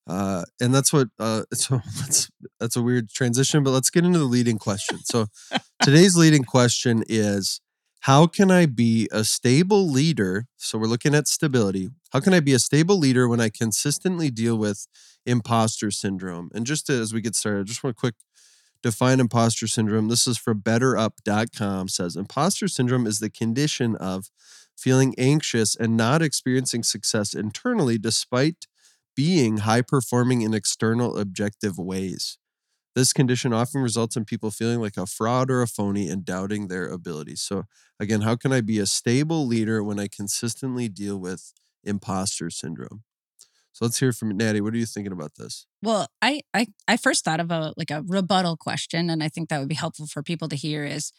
Uh, 0.06 0.44
and 0.60 0.74
that's 0.74 0.92
what. 0.92 1.08
Uh, 1.18 1.44
so 1.54 1.80
that's 1.96 2.28
that's 2.60 2.76
a 2.76 2.82
weird 2.82 3.08
transition, 3.08 3.64
but 3.64 3.70
let's 3.70 3.88
get 3.88 4.04
into 4.04 4.18
the 4.18 4.26
leading 4.26 4.58
question. 4.58 4.98
So 5.04 5.28
today's 5.82 6.18
leading 6.18 6.44
question 6.44 7.02
is. 7.08 7.62
How 8.00 8.26
can 8.26 8.50
I 8.50 8.66
be 8.66 9.08
a 9.12 9.24
stable 9.24 9.88
leader? 9.88 10.46
So 10.56 10.78
we're 10.78 10.86
looking 10.86 11.14
at 11.14 11.28
stability. 11.28 11.90
How 12.12 12.20
can 12.20 12.32
I 12.32 12.40
be 12.40 12.54
a 12.54 12.58
stable 12.58 12.96
leader 12.98 13.28
when 13.28 13.40
I 13.40 13.50
consistently 13.50 14.30
deal 14.30 14.56
with 14.56 14.86
imposter 15.26 15.90
syndrome? 15.90 16.50
And 16.54 16.64
just 16.66 16.88
as 16.88 17.12
we 17.12 17.20
get 17.20 17.34
started, 17.34 17.60
I 17.60 17.64
just 17.64 17.82
want 17.82 17.96
to 17.96 18.00
quick 18.00 18.14
define 18.82 19.20
imposter 19.20 19.66
syndrome. 19.66 20.08
This 20.08 20.26
is 20.26 20.38
for 20.38 20.54
betterup.com 20.54 21.88
says 21.88 22.16
imposter 22.16 22.68
syndrome 22.68 23.06
is 23.06 23.18
the 23.18 23.30
condition 23.30 23.96
of 23.96 24.30
feeling 24.76 25.14
anxious 25.18 25.76
and 25.76 25.96
not 25.96 26.22
experiencing 26.22 26.84
success 26.84 27.34
internally 27.34 27.98
despite 27.98 28.66
being 29.16 29.58
high 29.58 29.82
performing 29.82 30.42
in 30.42 30.54
external 30.54 31.18
objective 31.18 31.78
ways. 31.78 32.37
This 32.98 33.12
condition 33.12 33.52
often 33.52 33.80
results 33.80 34.16
in 34.16 34.24
people 34.24 34.50
feeling 34.50 34.80
like 34.80 34.96
a 34.96 35.06
fraud 35.06 35.52
or 35.52 35.62
a 35.62 35.68
phony 35.68 36.08
and 36.08 36.24
doubting 36.24 36.66
their 36.66 36.88
abilities. 36.88 37.40
So, 37.40 37.62
again, 38.00 38.22
how 38.22 38.34
can 38.34 38.52
I 38.52 38.60
be 38.60 38.80
a 38.80 38.86
stable 38.86 39.46
leader 39.46 39.84
when 39.84 40.00
I 40.00 40.08
consistently 40.08 40.88
deal 40.88 41.16
with 41.16 41.52
imposter 41.84 42.50
syndrome? 42.50 43.04
So, 43.70 43.84
let's 43.84 44.00
hear 44.00 44.12
from 44.12 44.36
Naty. 44.36 44.60
What 44.60 44.74
are 44.74 44.78
you 44.78 44.84
thinking 44.84 45.12
about 45.12 45.36
this? 45.36 45.64
Well, 45.80 46.08
I, 46.20 46.40
I 46.52 46.66
I 46.88 46.96
first 46.96 47.24
thought 47.24 47.38
of 47.38 47.52
a 47.52 47.72
like 47.76 47.92
a 47.92 48.02
rebuttal 48.04 48.56
question, 48.56 49.10
and 49.10 49.22
I 49.22 49.28
think 49.28 49.48
that 49.48 49.60
would 49.60 49.68
be 49.68 49.76
helpful 49.76 50.08
for 50.08 50.24
people 50.24 50.48
to 50.48 50.56
hear 50.56 50.84
is, 50.84 51.12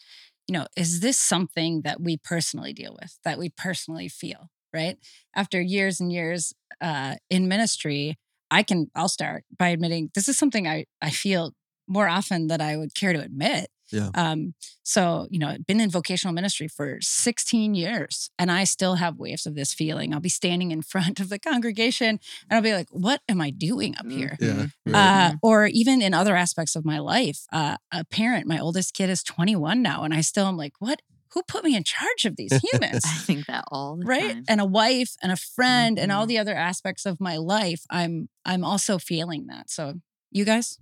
you 0.46 0.52
know, 0.52 0.66
is 0.76 1.00
this 1.00 1.18
something 1.18 1.80
that 1.84 1.98
we 1.98 2.18
personally 2.18 2.74
deal 2.74 2.94
with, 3.00 3.18
that 3.24 3.38
we 3.38 3.48
personally 3.48 4.10
feel, 4.10 4.50
right? 4.74 4.98
After 5.34 5.62
years 5.62 5.98
and 5.98 6.12
years 6.12 6.52
uh, 6.82 7.14
in 7.30 7.48
ministry, 7.48 8.18
I 8.50 8.64
can 8.64 8.90
I'll 8.94 9.08
start 9.08 9.44
by 9.58 9.68
admitting 9.68 10.10
this 10.14 10.28
is 10.28 10.36
something 10.36 10.68
I 10.68 10.84
I 11.00 11.08
feel 11.08 11.54
more 11.90 12.08
often 12.08 12.46
than 12.46 12.60
I 12.60 12.76
would 12.76 12.94
care 12.94 13.12
to 13.12 13.20
admit. 13.20 13.66
Yeah. 13.92 14.10
Um, 14.14 14.54
so, 14.84 15.26
you 15.32 15.38
know, 15.40 15.48
I've 15.48 15.66
been 15.66 15.80
in 15.80 15.90
vocational 15.90 16.32
ministry 16.32 16.68
for 16.68 16.98
16 17.00 17.74
years 17.74 18.30
and 18.38 18.48
I 18.50 18.62
still 18.62 18.94
have 18.94 19.18
waves 19.18 19.46
of 19.46 19.56
this 19.56 19.74
feeling. 19.74 20.14
I'll 20.14 20.20
be 20.20 20.28
standing 20.28 20.70
in 20.70 20.80
front 20.94 21.18
of 21.18 21.28
the 21.28 21.40
congregation 21.40 22.08
and 22.48 22.56
I'll 22.56 22.62
be 22.62 22.72
like, 22.72 22.86
what 22.92 23.20
am 23.28 23.40
I 23.40 23.50
doing 23.50 23.96
up 23.98 24.06
here? 24.08 24.36
Yeah. 24.40 24.46
Mhm. 24.48 24.70
right. 24.86 25.30
Uh, 25.32 25.32
or 25.42 25.66
even 25.66 26.00
in 26.02 26.14
other 26.14 26.36
aspects 26.36 26.76
of 26.76 26.84
my 26.84 27.00
life. 27.00 27.40
Uh, 27.52 27.76
a 27.90 28.04
parent, 28.04 28.46
my 28.46 28.60
oldest 28.60 28.94
kid 28.94 29.10
is 29.10 29.24
21 29.24 29.82
now, 29.82 30.04
and 30.04 30.14
I 30.14 30.20
still 30.20 30.46
am 30.46 30.56
like, 30.56 30.74
what? 30.78 31.02
Who 31.34 31.42
put 31.44 31.62
me 31.64 31.76
in 31.76 31.84
charge 31.84 32.24
of 32.26 32.36
these 32.36 32.52
humans? 32.72 33.02
I 33.04 33.18
think 33.26 33.46
that 33.46 33.64
all 33.72 33.96
the 33.96 34.04
right 34.06 34.34
time. 34.34 34.44
and 34.48 34.60
a 34.60 34.64
wife 34.64 35.16
and 35.22 35.32
a 35.32 35.36
friend 35.36 35.98
and 35.98 36.12
all 36.12 36.24
Mhm. 36.26 36.28
the 36.28 36.38
other 36.38 36.54
aspects 36.54 37.06
of 37.06 37.20
my 37.20 37.36
life 37.36 37.82
i'm 37.90 38.28
i'm 38.44 38.64
also 38.64 38.98
feeling 38.98 39.46
that 39.46 39.70
so 39.70 39.94
you 40.32 40.44
guys 40.44 40.78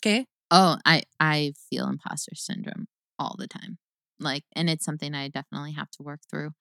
okay 0.00 0.26
Oh, 0.52 0.78
I 0.86 1.04
I 1.20 1.54
feel 1.70 1.88
imposter 1.88 2.36
syndrome 2.36 2.88
all 3.18 3.36
the 3.38 3.48
time. 3.48 3.78
Like 4.20 4.44
and 4.54 4.70
it's 4.70 4.84
something 4.84 5.14
I 5.14 5.28
definitely 5.28 5.72
have 5.74 5.90
to 5.92 6.04
work 6.04 6.20
through. 6.30 6.52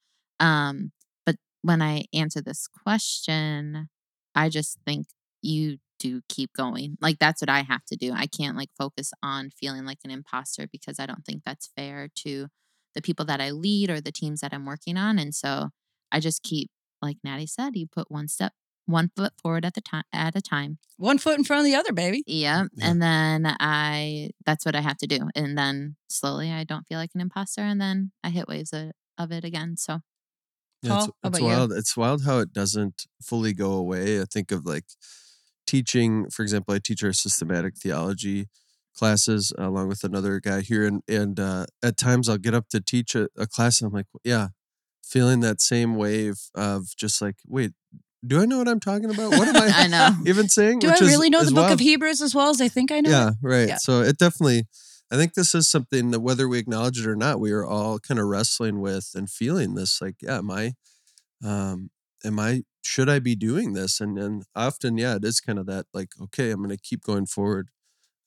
Um 0.41 0.93
but 1.25 1.38
when 1.63 1.81
I 1.81 2.05
answer 2.13 2.41
this 2.41 2.67
question, 2.67 3.89
I 4.36 4.50
just 4.50 4.79
think 4.86 5.07
you 5.43 5.79
do 6.00 6.21
keep 6.29 6.53
going. 6.53 6.98
Like 7.01 7.19
that's 7.19 7.41
what 7.41 7.50
I 7.50 7.62
have 7.63 7.86
to 7.88 7.98
do. 7.98 8.13
I 8.13 8.27
can't 8.27 8.57
like 8.57 8.71
focus 8.77 9.13
on 9.24 9.51
feeling 9.51 9.86
like 9.86 10.00
an 10.05 10.12
imposter 10.12 10.67
because 10.71 11.00
I 11.00 11.05
don't 11.05 11.25
think 11.25 11.43
that's 11.45 11.69
fair 11.75 12.10
to 12.25 12.48
the 12.95 13.01
people 13.01 13.25
that 13.25 13.41
I 13.41 13.51
lead 13.51 13.89
or 13.91 14.01
the 14.01 14.12
teams 14.12 14.41
that 14.41 14.53
I'm 14.53 14.65
working 14.65 14.98
on 14.98 15.19
and 15.19 15.36
so 15.36 15.69
I 16.12 16.19
just 16.21 16.43
keep 16.43 16.69
like 17.01 17.17
Naty 17.24 17.48
said, 17.48 17.75
you 17.75 17.88
put 17.88 18.12
one 18.12 18.27
step 18.27 18.53
one 18.91 19.10
foot 19.15 19.33
forward 19.41 19.65
at 19.65 19.74
the 19.74 19.81
time 19.81 20.03
at 20.13 20.36
a 20.36 20.41
time 20.41 20.77
one 20.98 21.17
foot 21.17 21.38
in 21.38 21.43
front 21.43 21.62
of 21.62 21.65
the 21.65 21.75
other 21.75 21.93
baby 21.93 22.24
yeah. 22.27 22.65
Yeah. 22.75 22.89
And 22.89 23.01
then 23.01 23.55
I, 23.60 24.31
that's 24.45 24.65
what 24.65 24.75
I 24.75 24.81
have 24.81 24.98
to 24.98 25.07
do. 25.07 25.29
And 25.36 25.57
then 25.57 25.95
slowly 26.10 26.51
I 26.51 26.63
don't 26.63 26.88
feel 26.88 27.00
like 27.00 27.12
an 27.15 27.21
imposter. 27.21 27.62
And 27.62 27.79
then 27.81 28.12
I 28.24 28.29
hit 28.29 28.48
waves 28.48 28.71
of, 28.74 28.91
of 29.17 29.31
it 29.31 29.43
again. 29.43 29.77
So 29.77 30.01
Yeah, 30.81 30.98
it's, 30.98 31.05
it's 31.07 31.15
about 31.24 31.41
you? 31.41 31.48
wild. 31.48 31.71
It's 31.74 31.98
wild 31.98 32.24
how 32.24 32.39
it 32.39 32.53
doesn't 32.53 33.05
fully 33.21 33.53
go 33.53 33.71
away. 33.74 34.21
I 34.21 34.25
think 34.25 34.51
of 34.51 34.65
like 34.65 34.86
teaching, 35.67 36.29
for 36.29 36.41
example, 36.43 36.74
I 36.74 36.79
teach 36.79 37.03
our 37.03 37.13
systematic 37.13 37.75
theology 37.77 38.48
classes 38.95 39.53
along 39.57 39.88
with 39.88 40.03
another 40.03 40.39
guy 40.39 40.62
here, 40.62 40.86
and 40.86 41.01
and 41.07 41.39
uh, 41.39 41.65
at 41.83 41.98
times 41.98 42.27
I'll 42.27 42.38
get 42.38 42.53
up 42.53 42.67
to 42.69 42.81
teach 42.81 43.15
a, 43.15 43.29
a 43.38 43.48
class, 43.48 43.81
and 43.81 43.88
I'm 43.88 43.93
like, 43.93 44.07
yeah, 44.24 44.50
feeling 45.03 45.39
that 45.41 45.62
same 45.62 45.95
wave 45.95 46.50
of 46.55 46.88
just 46.98 47.21
like, 47.21 47.36
wait, 47.48 47.71
do 48.25 48.41
I 48.41 48.45
know 48.45 48.57
what 48.59 48.67
I'm 48.67 48.79
talking 48.79 49.09
about? 49.09 49.31
What 49.31 49.47
am 49.47 49.55
I? 49.55 49.71
I 49.75 49.87
know. 49.87 50.09
even 50.25 50.47
saying. 50.49 50.79
Do 50.79 50.87
I 50.87 50.91
Which 50.91 51.01
is- 51.01 51.09
really 51.09 51.29
know 51.29 51.43
the 51.43 51.51
book 51.51 51.63
wild. 51.67 51.73
of 51.73 51.79
Hebrews 51.79 52.21
as 52.21 52.35
well 52.35 52.49
as 52.49 52.61
I 52.61 52.67
think 52.67 52.91
I 52.91 53.01
know? 53.01 53.09
Yeah, 53.09 53.29
it? 53.29 53.35
right. 53.41 53.67
Yeah. 53.69 53.77
So 53.77 54.01
it 54.01 54.17
definitely, 54.17 54.67
I 55.11 55.15
think 55.17 55.33
this 55.33 55.53
is 55.55 55.67
something 55.69 56.11
that 56.11 56.19
whether 56.21 56.47
we 56.47 56.59
acknowledge 56.59 56.99
it 56.99 57.07
or 57.07 57.15
not, 57.15 57.39
we 57.39 57.51
are 57.51 57.65
all 57.65 57.99
kind 57.99 58.19
of 58.19 58.27
wrestling 58.27 58.79
with 58.79 59.11
and 59.15 59.29
feeling 59.29 59.73
this. 59.75 60.01
Like, 60.01 60.15
yeah, 60.21 60.37
am 60.37 60.51
I, 60.51 60.73
um, 61.43 61.89
am 62.23 62.39
I, 62.39 62.63
should 62.83 63.09
I 63.09 63.19
be 63.19 63.35
doing 63.35 63.73
this? 63.73 63.99
And 63.99 64.17
and 64.17 64.43
often, 64.55 64.97
yeah, 64.97 65.15
it 65.15 65.23
is 65.25 65.39
kind 65.39 65.59
of 65.59 65.65
that. 65.67 65.85
Like, 65.93 66.09
okay, 66.21 66.51
I'm 66.51 66.57
going 66.63 66.69
to 66.69 66.77
keep 66.81 67.03
going 67.03 67.25
forward. 67.25 67.69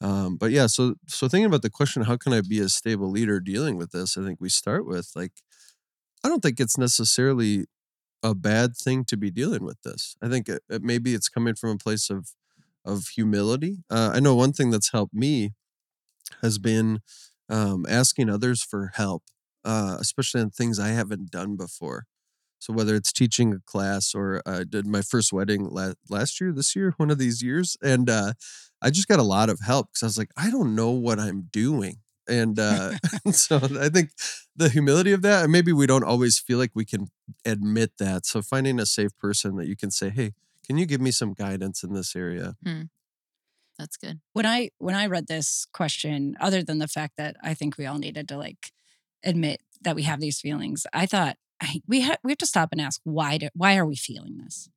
Um, 0.00 0.36
but 0.36 0.50
yeah, 0.50 0.66
so 0.66 0.96
so 1.06 1.28
thinking 1.28 1.46
about 1.46 1.62
the 1.62 1.70
question, 1.70 2.02
how 2.02 2.16
can 2.16 2.32
I 2.32 2.40
be 2.40 2.58
a 2.60 2.68
stable 2.68 3.10
leader 3.10 3.40
dealing 3.40 3.76
with 3.76 3.92
this? 3.92 4.16
I 4.18 4.24
think 4.24 4.40
we 4.40 4.48
start 4.48 4.86
with 4.86 5.10
like, 5.14 5.32
I 6.24 6.28
don't 6.28 6.40
think 6.42 6.60
it's 6.60 6.76
necessarily 6.76 7.66
a 8.24 8.34
bad 8.34 8.76
thing 8.76 9.04
to 9.06 9.18
be 9.18 9.30
dealing 9.30 9.64
with 9.64 9.82
this. 9.84 10.16
I 10.22 10.28
think 10.30 10.48
it, 10.50 10.62
it, 10.70 10.82
maybe 10.82 11.14
it's 11.14 11.30
coming 11.30 11.56
from 11.56 11.72
a 11.72 11.78
place 11.78 12.10
of 12.10 12.30
of 12.86 13.08
humility. 13.08 13.84
Uh, 13.90 14.12
I 14.14 14.20
know 14.20 14.36
one 14.36 14.54
thing 14.54 14.70
that's 14.70 14.92
helped 14.92 15.14
me 15.14 15.52
has 16.42 16.58
been 16.58 17.00
um, 17.48 17.86
asking 17.88 18.30
others 18.30 18.62
for 18.62 18.92
help, 18.94 19.22
uh, 19.64 19.96
especially 20.00 20.40
on 20.40 20.50
things 20.50 20.78
I 20.78 20.88
haven't 20.88 21.30
done 21.30 21.56
before. 21.56 22.04
So 22.58 22.72
whether 22.74 22.96
it's 22.96 23.12
teaching 23.12 23.54
a 23.54 23.60
class 23.66 24.14
or 24.14 24.42
I 24.46 24.64
did 24.64 24.86
my 24.86 25.02
first 25.02 25.32
wedding 25.32 25.68
la- 25.70 25.94
last 26.10 26.40
year, 26.40 26.52
this 26.52 26.76
year, 26.76 26.94
one 26.96 27.10
of 27.10 27.18
these 27.18 27.42
years, 27.42 27.76
and 27.82 28.10
uh, 28.10 28.34
I 28.82 28.90
just 28.90 29.08
got 29.08 29.20
a 29.20 29.24
lot 29.24 29.50
of 29.50 29.60
help 29.60 29.88
because 29.88 30.02
I 30.04 30.06
was 30.06 30.18
like, 30.18 30.32
I 30.36 30.50
don't 30.50 30.74
know 30.74 30.90
what 30.92 31.20
I'm 31.20 31.48
doing. 31.52 31.98
And 32.28 32.58
uh, 32.58 32.92
so 33.30 33.56
I 33.56 33.88
think 33.88 34.10
the 34.56 34.68
humility 34.68 35.12
of 35.12 35.22
that, 35.22 35.44
and 35.44 35.52
maybe 35.52 35.72
we 35.72 35.86
don't 35.86 36.04
always 36.04 36.38
feel 36.38 36.58
like 36.58 36.72
we 36.74 36.84
can 36.84 37.08
admit 37.44 37.92
that. 37.98 38.26
So 38.26 38.42
finding 38.42 38.80
a 38.80 38.86
safe 38.86 39.16
person 39.18 39.56
that 39.56 39.66
you 39.66 39.76
can 39.76 39.90
say, 39.90 40.10
hey, 40.10 40.32
can 40.66 40.78
you 40.78 40.86
give 40.86 41.00
me 41.00 41.10
some 41.10 41.34
guidance 41.34 41.82
in 41.82 41.92
this 41.92 42.16
area? 42.16 42.56
That's 43.78 43.96
good. 43.96 44.20
when 44.32 44.46
I 44.46 44.70
when 44.78 44.94
I 44.94 45.06
read 45.06 45.26
this 45.26 45.66
question, 45.72 46.36
other 46.40 46.62
than 46.62 46.78
the 46.78 46.88
fact 46.88 47.14
that 47.16 47.36
I 47.42 47.54
think 47.54 47.76
we 47.76 47.86
all 47.86 47.98
needed 47.98 48.28
to 48.28 48.36
like 48.36 48.72
admit 49.24 49.60
that 49.82 49.96
we 49.96 50.02
have 50.02 50.20
these 50.20 50.40
feelings, 50.40 50.86
I 50.92 51.06
thought 51.06 51.36
I, 51.60 51.80
we 51.86 52.00
have 52.02 52.18
we 52.22 52.30
have 52.30 52.38
to 52.38 52.46
stop 52.46 52.68
and 52.72 52.80
ask 52.80 53.00
why 53.04 53.38
do, 53.38 53.48
why 53.54 53.76
are 53.76 53.86
we 53.86 53.96
feeling 53.96 54.38
this? 54.38 54.68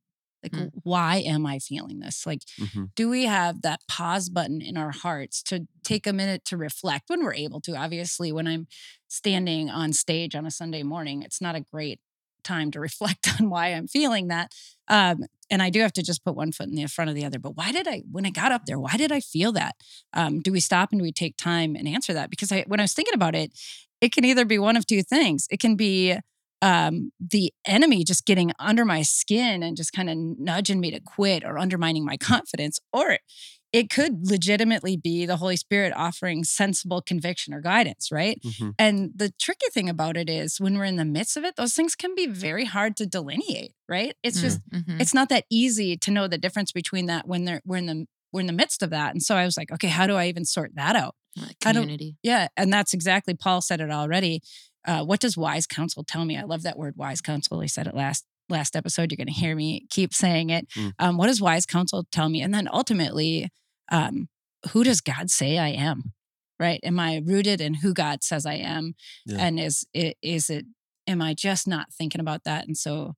Like 0.55 0.69
Mm. 0.69 0.81
why 0.83 1.17
am 1.17 1.45
I 1.45 1.59
feeling 1.59 1.99
this? 1.99 2.25
Like 2.25 2.41
Mhm. 2.59 2.89
do 2.95 3.09
we 3.09 3.25
have 3.25 3.61
that 3.63 3.81
pause 3.87 4.29
button 4.29 4.61
in 4.61 4.77
our 4.77 4.91
hearts 4.91 5.41
to 5.43 5.67
take 5.83 6.07
a 6.07 6.13
minute 6.13 6.45
to 6.45 6.57
reflect 6.57 7.09
when 7.09 7.23
we're 7.23 7.33
able 7.33 7.61
to? 7.61 7.75
Obviously, 7.75 8.31
when 8.31 8.47
I'm 8.47 8.67
standing 9.07 9.69
on 9.69 9.93
stage 9.93 10.35
on 10.35 10.45
a 10.45 10.51
Sunday 10.51 10.83
morning, 10.83 11.21
it's 11.23 11.41
not 11.41 11.55
a 11.55 11.61
great 11.61 11.99
time 12.43 12.71
to 12.71 12.79
reflect 12.87 13.27
on 13.39 13.49
why 13.49 13.67
I'm 13.67 13.87
feeling 13.87 14.27
that. 14.27 14.51
Um, 14.87 15.25
and 15.49 15.61
I 15.61 15.69
do 15.69 15.79
have 15.81 15.93
to 15.93 16.03
just 16.03 16.23
put 16.25 16.35
one 16.35 16.51
foot 16.51 16.67
in 16.67 16.75
the 16.75 16.85
front 16.87 17.09
of 17.09 17.15
the 17.15 17.25
other. 17.25 17.39
But 17.39 17.55
why 17.55 17.71
did 17.71 17.87
I, 17.87 18.03
when 18.11 18.25
I 18.25 18.31
got 18.31 18.51
up 18.51 18.65
there, 18.65 18.79
why 18.79 18.97
did 18.97 19.11
I 19.11 19.21
feel 19.21 19.51
that? 19.53 19.75
Um, 20.13 20.41
do 20.41 20.51
we 20.51 20.59
stop 20.59 20.91
and 20.91 20.99
do 20.99 21.03
we 21.03 21.11
take 21.13 21.37
time 21.37 21.75
and 21.75 21.87
answer 21.87 22.13
that? 22.13 22.29
Because 22.29 22.51
I, 22.51 22.63
when 22.67 22.79
I 22.79 22.83
was 22.83 22.93
thinking 22.93 23.13
about 23.13 23.35
it, 23.35 23.51
it 24.01 24.11
can 24.11 24.25
either 24.25 24.45
be 24.45 24.59
one 24.59 24.75
of 24.77 24.85
two 24.85 25.03
things. 25.03 25.47
It 25.49 25.59
can 25.59 25.75
be 25.75 26.17
um, 26.61 27.11
the 27.19 27.53
enemy 27.65 28.03
just 28.03 28.25
getting 28.25 28.51
under 28.59 28.85
my 28.85 29.01
skin 29.01 29.63
and 29.63 29.77
just 29.77 29.93
kind 29.93 30.09
of 30.09 30.17
nudging 30.17 30.79
me 30.79 30.91
to 30.91 30.99
quit 30.99 31.43
or 31.43 31.57
undermining 31.57 32.03
my 32.05 32.17
confidence, 32.17 32.79
or 32.91 33.17
it 33.73 33.89
could 33.89 34.25
legitimately 34.27 34.95
be 34.95 35.25
the 35.25 35.35
Holy 35.37 35.57
Spirit 35.57 35.91
offering 35.95 36.43
sensible 36.45 37.01
conviction 37.01 37.53
or 37.53 37.59
guidance, 37.61 38.11
right? 38.11 38.41
Mhm. 38.43 38.73
And 38.79 39.11
the 39.13 39.33
tricky 39.39 39.67
thing 39.71 39.89
about 39.89 40.15
it 40.15 40.29
is 40.29 40.59
when 40.59 40.77
we're 40.77 40.85
in 40.85 40.95
the 40.95 41.05
midst 41.05 41.35
of 41.35 41.43
it, 41.43 41.57
those 41.57 41.73
things 41.73 41.93
can 41.93 42.15
be 42.15 42.27
very 42.27 42.63
hard 42.65 42.95
to 42.97 43.05
delineate, 43.05 43.73
right? 43.89 44.15
It's 44.23 44.41
just 44.41 44.61
Mhm. 44.69 44.99
it's 45.01 45.13
not 45.13 45.27
that 45.29 45.45
easy 45.51 45.97
to 45.97 46.11
know 46.11 46.27
the 46.27 46.37
difference 46.37 46.71
between 46.71 47.07
that 47.07 47.27
when 47.27 47.43
they're 47.45 47.61
we're 47.65 47.77
in 47.77 47.85
the 47.87 48.05
we're 48.31 48.41
in 48.41 48.47
the 48.47 48.53
midst 48.53 48.81
of 48.83 48.89
that. 48.89 49.11
And 49.13 49.21
so 49.21 49.35
I 49.35 49.45
was 49.45 49.57
like, 49.57 49.71
okay, 49.71 49.87
how 49.87 50.07
do 50.07 50.15
I 50.15 50.27
even 50.27 50.45
sort 50.45 50.75
that 50.75 50.95
out? 50.95 51.15
Like 51.35 51.59
community. 51.59 52.17
Yeah, 52.23 52.47
and 52.57 52.71
that's 52.73 52.93
exactly 52.93 53.33
Paul 53.35 53.61
said 53.61 53.79
it 53.81 53.91
already. 53.91 54.41
Uh, 54.87 55.03
what 55.03 55.19
does 55.19 55.37
wise 55.37 55.67
counsel 55.67 56.03
tell 56.03 56.25
me? 56.25 56.37
I 56.37 56.43
love 56.43 56.63
that 56.63 56.77
word, 56.77 56.95
wise 56.95 57.21
counsel. 57.21 57.59
He 57.59 57.67
said 57.67 57.87
it 57.87 57.95
last 57.95 58.25
last 58.49 58.75
episode. 58.75 59.11
You're 59.11 59.17
going 59.17 59.27
to 59.27 59.33
hear 59.33 59.55
me 59.55 59.85
keep 59.89 60.13
saying 60.13 60.49
it. 60.49 60.69
Mm. 60.69 60.93
Um, 60.97 61.17
what 61.17 61.27
does 61.27 61.41
wise 61.41 61.65
counsel 61.65 62.05
tell 62.11 62.29
me? 62.29 62.41
And 62.41 62.53
then 62.53 62.69
ultimately, 62.71 63.49
um, 63.91 64.29
who 64.71 64.83
does 64.83 65.01
God 65.01 65.29
say 65.29 65.57
I 65.57 65.69
am? 65.69 66.13
Right? 66.59 66.79
Am 66.83 66.99
I 66.99 67.21
rooted 67.23 67.61
in 67.61 67.75
who 67.75 67.93
God 67.93 68.23
says 68.23 68.45
I 68.45 68.55
am? 68.55 68.95
Yeah. 69.25 69.37
And 69.39 69.59
is 69.59 69.85
it 69.93 70.17
is 70.21 70.49
it? 70.49 70.65
Am 71.05 71.21
I 71.21 71.33
just 71.33 71.67
not 71.67 71.93
thinking 71.93 72.21
about 72.21 72.45
that? 72.45 72.65
And 72.65 72.77
so 72.77 73.13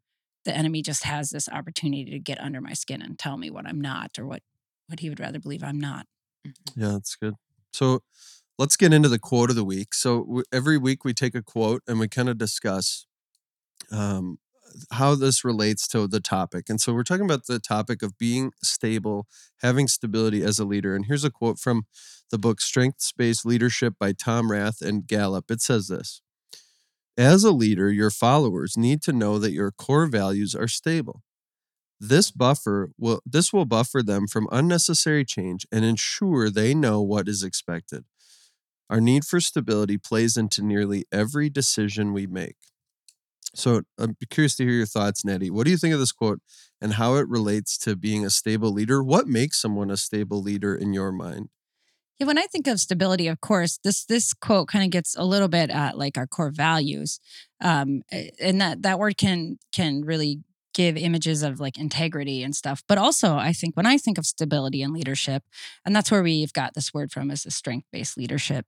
the 0.46 0.56
enemy 0.56 0.82
just 0.82 1.04
has 1.04 1.30
this 1.30 1.48
opportunity 1.48 2.06
to 2.12 2.20
get 2.20 2.40
under 2.42 2.62
my 2.62 2.74
skin 2.74 3.02
and 3.02 3.18
tell 3.18 3.38
me 3.38 3.50
what 3.50 3.68
I'm 3.68 3.80
not, 3.80 4.18
or 4.18 4.26
what 4.26 4.42
what 4.88 5.00
he 5.00 5.10
would 5.10 5.20
rather 5.20 5.40
believe 5.40 5.64
I'm 5.64 5.80
not. 5.80 6.08
Yeah, 6.76 6.94
that's 6.94 7.16
good. 7.16 7.36
So 7.72 8.02
let's 8.60 8.76
get 8.76 8.94
into 8.94 9.08
the 9.08 9.18
quote 9.18 9.50
of 9.50 9.56
the 9.56 9.64
week. 9.64 9.94
So 9.94 10.44
every 10.52 10.78
week 10.78 11.06
we 11.06 11.14
take 11.14 11.34
a 11.34 11.42
quote 11.42 11.82
and 11.88 11.98
we 11.98 12.10
kind 12.10 12.28
of 12.28 12.38
discuss 12.38 13.08
um, 13.90 14.38
how 14.92 15.16
this 15.16 15.46
relates 15.46 15.88
to 15.88 16.08
the 16.08 16.20
topic. 16.20 16.70
And 16.70 16.80
so 16.80 16.94
we're 16.94 17.04
talking 17.04 17.26
about 17.26 17.48
the 17.48 17.60
topic 17.60 18.04
of 18.04 18.18
being 18.18 18.52
stable, 18.62 19.28
having 19.62 19.88
stability 19.88 20.44
as 20.44 20.60
a 20.60 20.66
leader. 20.66 20.94
And 20.94 21.06
here's 21.06 21.24
a 21.24 21.32
quote 21.32 21.58
from 21.58 21.86
the 22.32 22.38
book 22.38 22.60
Strength 22.60 23.14
Based 23.18 23.46
Leadership 23.46 23.94
by 23.98 24.12
Tom 24.12 24.52
Rath 24.52 24.82
and 24.82 25.08
Gallup. 25.08 25.50
It 25.50 25.62
says 25.62 25.88
this 25.88 26.22
As 27.18 27.46
a 27.46 27.52
leader, 27.52 27.90
your 27.90 28.12
followers 28.12 28.76
need 28.76 29.02
to 29.04 29.14
know 29.14 29.40
that 29.40 29.54
your 29.54 29.72
core 29.72 30.08
values 30.08 30.54
are 30.54 30.68
stable. 30.68 31.24
This 31.98 32.30
buffer 32.30 32.92
will 32.98 33.22
this 33.26 33.54
will 33.54 33.66
buffer 33.66 34.04
them 34.04 34.28
from 34.28 34.50
unnecessary 34.52 35.24
change 35.24 35.66
and 35.72 35.86
ensure 35.86 36.50
they 36.50 36.74
know 36.74 37.02
what 37.02 37.30
is 37.30 37.42
expected. 37.42 38.04
Our 38.90 39.00
need 39.00 39.26
for 39.26 39.40
stability 39.40 39.98
plays 39.98 40.36
into 40.36 40.64
nearly 40.64 41.06
every 41.12 41.50
decision 41.50 42.14
we 42.14 42.26
make. 42.26 42.56
So 43.56 43.82
I'm 43.98 44.16
curious 44.30 44.56
to 44.58 44.64
hear 44.64 44.74
your 44.74 44.86
thoughts, 44.86 45.26
Naty. 45.26 45.50
What 45.50 45.66
do 45.66 45.72
you 45.72 45.78
think 45.78 45.94
of 45.94 46.00
this 46.00 46.12
quote 46.12 46.40
and 46.82 46.94
how 46.94 47.16
it 47.16 47.28
relates 47.28 47.78
to 47.80 47.96
being 47.96 48.26
a 48.26 48.30
stable 48.30 48.72
leader? 48.72 49.04
What 49.04 49.28
makes 49.28 49.62
someone 49.62 49.90
a 49.90 49.98
stable 49.98 50.42
leader 50.42 50.76
in 50.76 50.94
your 50.94 51.12
mind? 51.12 51.50
Yeah, 52.20 52.28
when 52.28 52.38
I 52.38 52.48
think 52.48 52.68
of 52.68 52.80
stability, 52.80 53.28
of 53.28 53.40
course, 53.40 53.80
this 53.84 54.04
this 54.06 54.34
quote 54.34 54.68
kind 54.68 54.84
of 54.84 54.92
gets 54.92 55.16
a 55.16 55.24
little 55.24 55.48
bit 55.48 55.70
at 55.70 55.98
like 55.98 56.18
our 56.18 56.28
core 56.28 56.52
values, 56.52 57.20
um, 57.62 58.02
and 58.42 58.60
that 58.60 58.82
that 58.82 59.00
word 59.00 59.18
can 59.18 59.58
can 59.72 60.02
really 60.02 60.42
give 60.80 60.96
images 60.96 61.44
of 61.44 61.60
like 61.60 61.78
integrity 61.78 62.42
and 62.42 62.56
stuff. 62.56 62.82
But 62.88 62.98
also, 62.98 63.36
I 63.36 63.52
think 63.52 63.76
when 63.76 63.86
I 63.86 63.98
think 63.98 64.18
of 64.18 64.26
stability 64.26 64.82
and 64.82 64.94
leadership, 64.94 65.44
and 65.86 65.94
that's 65.94 66.10
where 66.10 66.24
we've 66.24 66.54
got 66.54 66.74
this 66.74 66.94
word 66.94 67.12
from, 67.12 67.32
is 67.32 67.44
the 67.44 67.52
strength 67.52 67.86
based 67.92 68.18
leadership 68.18 68.66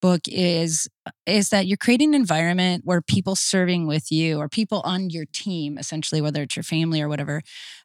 book 0.00 0.22
is 0.26 0.88
is 1.26 1.50
that 1.50 1.68
you're 1.68 1.76
creating 1.76 2.12
an 2.12 2.20
environment 2.20 2.82
where 2.84 3.00
people 3.00 3.36
serving 3.36 3.86
with 3.86 4.10
you 4.10 4.40
or 4.40 4.48
people 4.48 4.80
on 4.84 5.10
your 5.10 5.26
team 5.32 5.78
essentially 5.78 6.20
whether 6.20 6.42
it's 6.42 6.56
your 6.56 6.64
family 6.64 7.00
or 7.00 7.08
whatever 7.08 7.40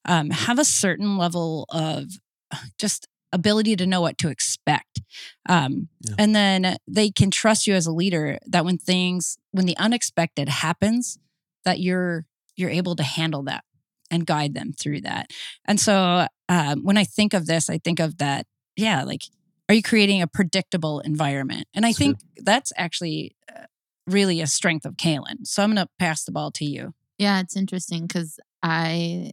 um, 0.06 0.32
have 0.32 0.58
a 0.58 0.66
certain 0.66 1.16
level 1.16 1.68
of 1.70 2.06
just 2.80 3.08
ability 3.32 3.76
to 3.76 3.86
know 3.86 4.02
what 4.02 4.18
to 4.18 4.30
expect 4.30 5.00
um, 5.48 5.90
Yeah. 6.02 6.16
and 6.18 6.36
then 6.36 6.78
they 6.88 7.12
can 7.12 7.30
trust 7.30 7.68
you 7.68 7.76
as 7.76 7.86
a 7.86 7.92
leader 7.92 8.40
that 8.48 8.66
when 8.66 8.80
things 8.80 9.38
when 9.52 9.68
the 9.68 9.78
unexpected 9.78 10.50
happens 10.50 11.20
that 11.66 11.80
you're 11.80 12.26
you're 12.56 12.72
able 12.72 12.96
to 12.96 13.04
handle 13.04 13.44
that 13.44 13.64
and 14.12 14.26
guide 14.26 14.54
them 14.54 14.72
through 14.74 15.02
that 15.02 15.32
and 15.66 15.80
so 15.80 16.26
um, 16.50 16.84
when 16.84 16.98
i 16.98 17.04
think 17.04 17.34
of 17.34 17.46
this 17.46 17.70
i 17.70 17.78
think 17.78 18.00
of 18.00 18.18
that 18.18 18.46
yeah 18.76 19.04
like 19.04 19.22
are 19.70 19.76
you 19.76 19.84
creating 19.84 20.22
a 20.22 20.28
predictable 20.28 21.00
environment 21.02 21.68
and 21.74 21.86
i 21.86 21.90
That's 21.90 21.98
think 21.98 22.18
that's 22.38 22.72
actually 22.78 23.36
uh, 23.54 23.66
really 24.06 24.42
a 24.42 24.48
strength 24.48 24.86
of 24.86 24.96
Kaelyn. 24.96 25.46
so 25.46 25.64
i'm 25.64 25.74
going 25.74 25.86
to 25.86 25.92
pass 26.00 26.24
the 26.24 26.32
ball 26.32 26.52
to 26.52 26.66
you 26.66 26.94
Yeah, 27.20 27.40
it's 27.40 27.56
interesting 27.58 28.06
because 28.08 28.40
I 28.62 29.32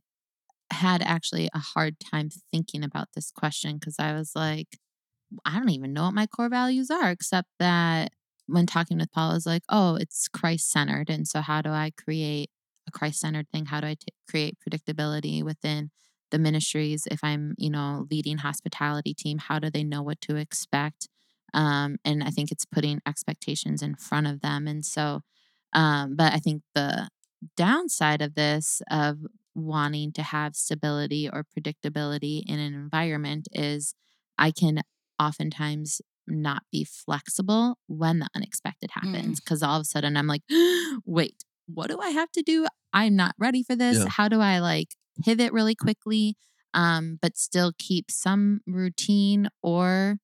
had 0.70 1.02
actually 1.02 1.48
a 1.54 1.58
hard 1.58 1.96
time 2.00 2.30
thinking 2.50 2.82
about 2.82 3.08
this 3.14 3.30
question 3.30 3.76
because 3.78 3.96
I 3.98 4.14
was 4.14 4.32
like, 4.34 4.78
I 5.44 5.58
don't 5.58 5.70
even 5.70 5.92
know 5.92 6.04
what 6.04 6.14
my 6.14 6.26
core 6.26 6.48
values 6.48 6.90
are, 6.90 7.10
except 7.10 7.48
that 7.58 8.12
when 8.46 8.66
talking 8.66 8.98
with 8.98 9.12
Paul, 9.12 9.30
I 9.32 9.34
was 9.34 9.46
like, 9.46 9.62
oh, 9.68 9.96
it's 9.96 10.28
Christ 10.28 10.70
centered. 10.70 11.10
And 11.10 11.26
so, 11.28 11.40
how 11.40 11.60
do 11.62 11.70
I 11.70 11.90
create 11.96 12.50
a 12.86 12.90
Christ 12.90 13.20
centered 13.20 13.48
thing? 13.50 13.66
How 13.66 13.80
do 13.80 13.86
I 13.86 13.94
t- 13.94 14.06
create 14.28 14.58
predictability 14.66 15.42
within 15.42 15.90
the 16.30 16.38
ministries? 16.38 17.06
If 17.10 17.20
I'm, 17.22 17.54
you 17.58 17.70
know, 17.70 18.06
leading 18.10 18.38
hospitality 18.38 19.14
team, 19.14 19.38
how 19.38 19.58
do 19.58 19.70
they 19.70 19.84
know 19.84 20.02
what 20.02 20.20
to 20.22 20.36
expect? 20.36 21.08
Um, 21.52 21.96
and 22.04 22.22
I 22.22 22.30
think 22.30 22.50
it's 22.50 22.64
putting 22.64 23.00
expectations 23.06 23.82
in 23.82 23.94
front 23.94 24.26
of 24.26 24.40
them. 24.40 24.66
And 24.66 24.84
so, 24.84 25.20
um, 25.72 26.16
but 26.16 26.32
I 26.32 26.38
think 26.38 26.62
the 26.74 27.08
downside 27.56 28.22
of 28.22 28.34
this 28.34 28.82
of 28.90 29.18
wanting 29.54 30.12
to 30.12 30.22
have 30.22 30.56
stability 30.56 31.28
or 31.28 31.44
predictability 31.44 32.42
in 32.46 32.58
an 32.58 32.74
environment 32.74 33.46
is 33.52 33.94
I 34.38 34.50
can 34.50 34.82
oftentimes 35.20 36.00
not 36.26 36.62
be 36.72 36.84
flexible 36.84 37.78
when 37.86 38.18
the 38.18 38.28
unexpected 38.34 38.90
happens 38.92 39.40
because 39.40 39.62
all 39.62 39.76
of 39.76 39.82
a 39.82 39.84
sudden 39.84 40.16
I'm 40.16 40.26
like, 40.26 40.42
wait, 41.04 41.44
what 41.66 41.88
do 41.88 41.98
I 42.00 42.10
have 42.10 42.30
to 42.32 42.42
do? 42.42 42.66
I'm 42.92 43.16
not 43.16 43.34
ready 43.38 43.62
for 43.62 43.76
this. 43.76 43.98
Yeah. 43.98 44.06
How 44.08 44.28
do 44.28 44.40
I 44.40 44.58
like 44.58 44.88
pivot 45.24 45.52
really 45.52 45.74
quickly, 45.74 46.36
um, 46.72 47.18
but 47.20 47.36
still 47.36 47.72
keep 47.78 48.10
some 48.10 48.60
routine 48.66 49.48
or 49.62 50.18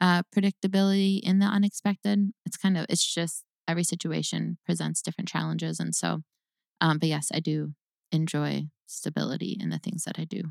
uh, 0.00 0.22
predictability 0.34 1.20
in 1.20 1.38
the 1.38 1.46
unexpected. 1.46 2.32
It's 2.46 2.56
kind 2.56 2.78
of, 2.78 2.86
it's 2.88 3.04
just 3.04 3.44
every 3.66 3.84
situation 3.84 4.58
presents 4.64 5.02
different 5.02 5.28
challenges. 5.28 5.80
And 5.80 5.94
so, 5.94 6.20
um, 6.80 6.98
but 6.98 7.08
yes, 7.08 7.30
I 7.34 7.40
do 7.40 7.74
enjoy 8.12 8.68
stability 8.86 9.56
in 9.60 9.70
the 9.70 9.78
things 9.78 10.04
that 10.04 10.18
I 10.18 10.24
do. 10.24 10.42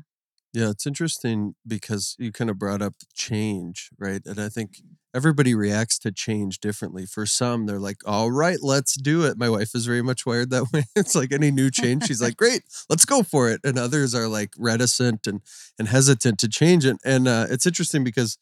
Yeah, 0.54 0.70
it's 0.70 0.86
interesting 0.86 1.54
because 1.66 2.16
you 2.18 2.32
kind 2.32 2.50
of 2.50 2.58
brought 2.58 2.80
up 2.80 2.94
change, 3.14 3.90
right? 3.98 4.22
And 4.24 4.40
I 4.40 4.48
think 4.48 4.80
everybody 5.14 5.54
reacts 5.54 5.98
to 6.00 6.12
change 6.12 6.60
differently. 6.60 7.06
For 7.06 7.26
some, 7.26 7.66
they're 7.66 7.78
like, 7.78 7.98
all 8.06 8.30
right, 8.30 8.58
let's 8.60 8.94
do 8.94 9.24
it. 9.24 9.38
My 9.38 9.48
wife 9.48 9.74
is 9.74 9.86
very 9.86 10.02
much 10.02 10.26
wired 10.26 10.50
that 10.50 10.66
way. 10.72 10.84
It's 10.94 11.14
like 11.14 11.32
any 11.32 11.50
new 11.50 11.70
change, 11.70 12.04
she's 12.06 12.22
like, 12.22 12.36
great, 12.36 12.62
let's 12.88 13.04
go 13.04 13.22
for 13.22 13.50
it. 13.50 13.60
And 13.64 13.78
others 13.78 14.14
are 14.14 14.28
like 14.28 14.52
reticent 14.58 15.26
and, 15.26 15.40
and 15.78 15.88
hesitant 15.88 16.38
to 16.40 16.48
change 16.48 16.84
it. 16.84 16.96
And 17.04 17.26
uh, 17.28 17.46
it's 17.50 17.66
interesting 17.66 18.04
because 18.04 18.38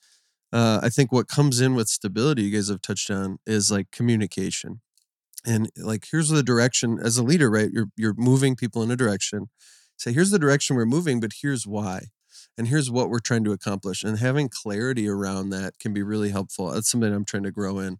uh, 0.53 0.81
I 0.83 0.89
think 0.89 1.13
what 1.13 1.29
comes 1.29 1.61
in 1.61 1.75
with 1.75 1.89
stability, 1.89 2.43
you 2.43 2.57
guys 2.57 2.69
have 2.69 2.83
touched 2.83 3.11
on, 3.11 3.39
is 3.47 3.71
like 3.71 3.91
communication. 3.91 4.81
And 5.45 5.71
like, 5.77 6.07
here's 6.11 6.29
the 6.29 6.43
direction 6.43 6.99
as 7.03 7.19
a 7.19 7.23
leader, 7.23 7.51
right? 7.51 7.71
You're 7.71 7.89
you're 7.97 8.15
moving 8.17 8.57
people 8.57 8.83
in 8.83 8.91
a 8.91 8.97
direction. 8.97 9.49
Say, 9.97 10.13
here's 10.13 10.31
the 10.31 10.39
direction 10.39 10.77
we're 10.77 10.87
moving, 10.87 11.21
but 11.21 11.33
here's 11.41 11.67
why, 11.67 12.09
and 12.59 12.69
here's 12.69 12.91
what 12.91 13.11
we're 13.11 13.19
trying 13.19 13.45
to 13.45 13.53
accomplish. 13.53 14.03
And 14.05 14.19
having 14.19 14.49
clarity 14.49 15.09
around 15.09 15.51
that 15.51 15.79
can 15.79 15.93
be 15.93 16.03
really 16.03 16.31
helpful. 16.31 16.71
That's 16.71 16.91
something 16.91 17.13
I'm 17.13 17.25
trying 17.25 17.43
to 17.45 17.51
grow 17.51 17.79
in. 17.79 17.99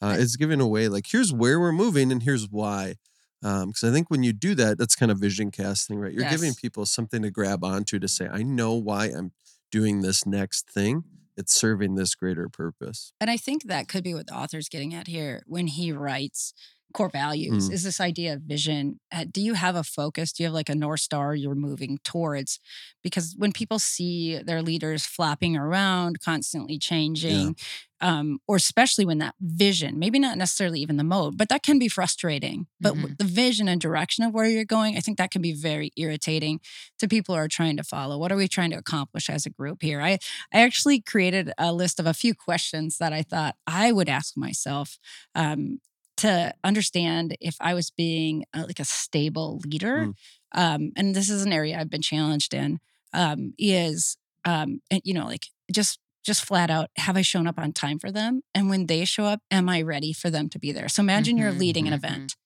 Uh, 0.00 0.16
it's 0.18 0.36
giving 0.36 0.60
away 0.60 0.88
like, 0.88 1.06
here's 1.10 1.32
where 1.32 1.58
we're 1.58 1.72
moving, 1.72 2.12
and 2.12 2.22
here's 2.22 2.48
why. 2.48 2.94
Because 3.40 3.84
I 3.84 3.90
think 3.92 4.10
when 4.10 4.22
you 4.22 4.32
do 4.32 4.54
that, 4.56 4.78
that's 4.78 4.96
kind 4.96 5.12
of 5.12 5.18
vision 5.18 5.50
casting, 5.50 5.98
right? 5.98 6.12
You're 6.12 6.28
giving 6.28 6.54
people 6.54 6.86
something 6.86 7.22
to 7.22 7.30
grab 7.30 7.64
onto 7.64 7.98
to 7.98 8.08
say, 8.08 8.28
I 8.28 8.42
know 8.42 8.74
why 8.74 9.06
I'm 9.06 9.32
doing 9.70 10.02
this 10.02 10.26
next 10.26 10.70
thing. 10.70 11.04
It's 11.36 11.54
serving 11.54 11.94
this 11.94 12.16
greater 12.16 12.48
purpose. 12.48 13.12
And 13.20 13.30
I 13.30 13.36
think 13.36 13.64
that 13.64 13.86
could 13.86 14.02
be 14.02 14.12
what 14.12 14.26
the 14.26 14.34
author's 14.34 14.68
getting 14.68 14.92
at 14.92 15.06
here 15.06 15.44
when 15.46 15.68
he 15.68 15.92
writes 15.92 16.52
core 16.94 17.10
values 17.10 17.68
Mm. 17.68 17.72
is 17.74 17.82
this 17.82 18.00
idea 18.00 18.32
of 18.34 18.42
vision. 18.42 18.98
Uh, 19.12 19.24
do 19.30 19.40
you 19.40 19.54
have 19.54 19.76
a 19.76 19.84
focus? 19.84 20.32
Do 20.32 20.42
you 20.42 20.46
have 20.48 20.54
like 20.54 20.68
a 20.70 20.74
North 20.74 21.00
Star 21.00 21.34
you're 21.34 21.54
moving 21.54 21.98
towards? 22.02 22.60
Because 23.02 23.34
when 23.36 23.52
people 23.52 23.78
see 23.78 24.38
their 24.38 24.62
leaders 24.62 25.04
flapping 25.06 25.56
around, 25.56 26.20
constantly 26.20 26.78
changing, 26.78 27.56
um, 28.00 28.38
or 28.46 28.56
especially 28.56 29.04
when 29.04 29.18
that 29.18 29.34
vision, 29.40 29.98
maybe 29.98 30.18
not 30.18 30.38
necessarily 30.38 30.80
even 30.80 30.96
the 30.96 31.04
mode, 31.04 31.36
but 31.36 31.48
that 31.48 31.62
can 31.62 31.78
be 31.78 31.88
frustrating. 31.88 32.66
But 32.80 32.94
w- 32.94 33.14
the 33.18 33.24
vision 33.24 33.68
and 33.68 33.80
direction 33.80 34.24
of 34.24 34.32
where 34.32 34.46
you're 34.46 34.64
going, 34.64 34.96
I 34.96 35.00
think 35.00 35.18
that 35.18 35.30
can 35.30 35.42
be 35.42 35.52
very 35.52 35.90
irritating 35.96 36.60
to 37.00 37.08
people 37.08 37.34
who 37.34 37.40
are 37.40 37.48
trying 37.48 37.76
to 37.76 37.84
follow. 37.84 38.16
What 38.18 38.30
are 38.32 38.36
we 38.36 38.48
trying 38.48 38.70
to 38.70 38.78
accomplish 38.78 39.28
as 39.28 39.46
a 39.46 39.50
group 39.50 39.82
here? 39.82 40.00
I, 40.00 40.12
I 40.52 40.60
actually 40.62 41.00
created 41.00 41.52
a 41.58 41.72
list 41.72 41.98
of 42.00 42.06
a 42.06 42.14
few 42.14 42.34
questions 42.34 42.98
that 42.98 43.12
I 43.12 43.22
thought 43.22 43.56
I 43.66 43.92
would 43.92 44.08
ask 44.08 44.36
myself 44.36 44.98
um, 45.34 45.80
to 46.18 46.54
understand 46.64 47.36
if 47.40 47.56
I 47.60 47.74
was 47.74 47.90
being 47.90 48.44
uh, 48.54 48.64
like 48.66 48.80
a 48.80 48.84
stable 48.84 49.60
leader. 49.66 50.06
Mm. 50.06 50.12
Um, 50.52 50.92
and 50.96 51.14
this 51.14 51.30
is 51.30 51.44
an 51.44 51.52
area 51.52 51.78
I've 51.78 51.90
been 51.90 52.02
challenged 52.02 52.54
in. 52.54 52.78
Um, 53.12 53.54
is 53.58 54.16
um, 54.44 54.80
and, 54.90 55.00
you 55.04 55.14
know 55.14 55.26
like 55.26 55.46
just 55.72 55.98
just 56.24 56.44
flat 56.44 56.70
out 56.70 56.90
have 56.96 57.16
I 57.16 57.22
shown 57.22 57.46
up 57.46 57.58
on 57.58 57.72
time 57.72 57.98
for 57.98 58.10
them? 58.12 58.42
And 58.54 58.68
when 58.68 58.86
they 58.86 59.04
show 59.04 59.24
up, 59.24 59.40
am 59.50 59.68
I 59.68 59.82
ready 59.82 60.12
for 60.12 60.30
them 60.30 60.48
to 60.50 60.58
be 60.58 60.72
there? 60.72 60.88
So 60.88 61.02
imagine 61.02 61.38
you're 61.38 61.52
Mhm, 61.52 61.54
leading 61.54 61.86
an 61.88 61.94
mhm. 61.94 61.94
event 61.94 62.36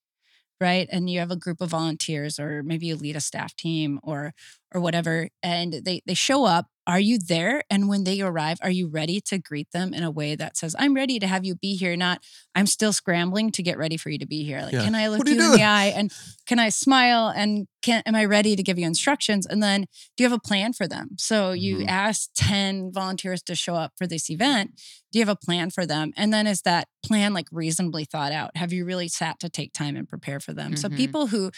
right 0.61 0.87
and 0.91 1.09
you 1.09 1.19
have 1.19 1.31
a 1.31 1.35
group 1.35 1.61
of 1.61 1.69
volunteers 1.69 2.39
or 2.39 2.63
maybe 2.63 2.85
you 2.87 2.95
lead 2.95 3.15
a 3.15 3.21
staff 3.21 3.55
team 3.55 3.99
or 4.03 4.33
or 4.73 4.81
whatever 4.81 5.29
and 5.41 5.73
they 5.85 6.01
they 6.05 6.13
show 6.13 6.45
up 6.45 6.67
are 6.85 6.99
you 6.99 7.17
there? 7.17 7.63
And 7.69 7.87
when 7.87 8.03
they 8.03 8.19
arrive 8.19 8.57
are 8.61 8.69
you 8.69 8.89
ready 8.89 9.21
to 9.21 9.37
greet 9.37 9.71
them 9.71 9.93
in 9.93 10.03
a 10.03 10.11
way 10.11 10.35
that 10.35 10.57
says 10.57 10.75
i'm 10.77 10.93
ready 10.93 11.17
to 11.17 11.27
have 11.27 11.45
you 11.45 11.55
be 11.55 11.77
here 11.77 11.95
not 11.95 12.21
i'm 12.55 12.65
still 12.67 12.91
scrambling 12.91 13.51
to 13.53 13.63
get 13.63 13.77
ready 13.77 13.95
for 13.95 14.09
you 14.09 14.17
to 14.19 14.25
be 14.25 14.43
here. 14.43 14.61
Like 14.61 14.73
Yeah. 14.73 14.83
can 14.83 14.95
i 14.95 15.07
look 15.07 15.25
you 15.29 15.35
you 15.35 15.41
in 15.45 15.51
the 15.53 15.63
eye 15.63 15.93
and 15.95 16.11
can 16.45 16.59
i 16.59 16.67
smile 16.69 17.29
and 17.33 17.67
can 17.81 18.03
am 18.05 18.15
i 18.15 18.25
ready 18.25 18.55
to 18.57 18.63
give 18.63 18.77
you 18.77 18.85
instructions? 18.85 19.45
And 19.45 19.63
then 19.63 19.81
do 20.17 20.23
you 20.23 20.29
have 20.29 20.37
a 20.37 20.41
plan 20.45 20.73
for 20.73 20.87
them? 20.87 21.11
So 21.17 21.53
you 21.53 21.77
Mhm. 21.77 21.87
ask 21.87 22.29
10 22.35 22.91
volunteers 22.91 23.41
to 23.43 23.55
show 23.55 23.75
up 23.75 23.93
for 23.97 24.05
this 24.07 24.29
event 24.29 24.71
do 25.13 25.19
you 25.19 25.25
have 25.25 25.29
a 25.29 25.45
plan 25.45 25.69
for 25.69 25.85
them? 25.85 26.11
And 26.17 26.33
then 26.33 26.47
is 26.47 26.63
that 26.63 26.87
plan 27.05 27.33
like 27.35 27.45
reasonably 27.51 28.03
thought 28.03 28.31
out? 28.31 28.57
Have 28.57 28.73
you 28.73 28.83
really 28.83 29.07
sat 29.07 29.39
to 29.41 29.49
take 29.49 29.71
time 29.71 29.95
and 29.95 30.09
prepare 30.09 30.39
for 30.39 30.53
them? 30.53 30.75
So 30.75 30.89
Mhm. 30.89 30.97
people 30.97 31.27
who 31.27 31.51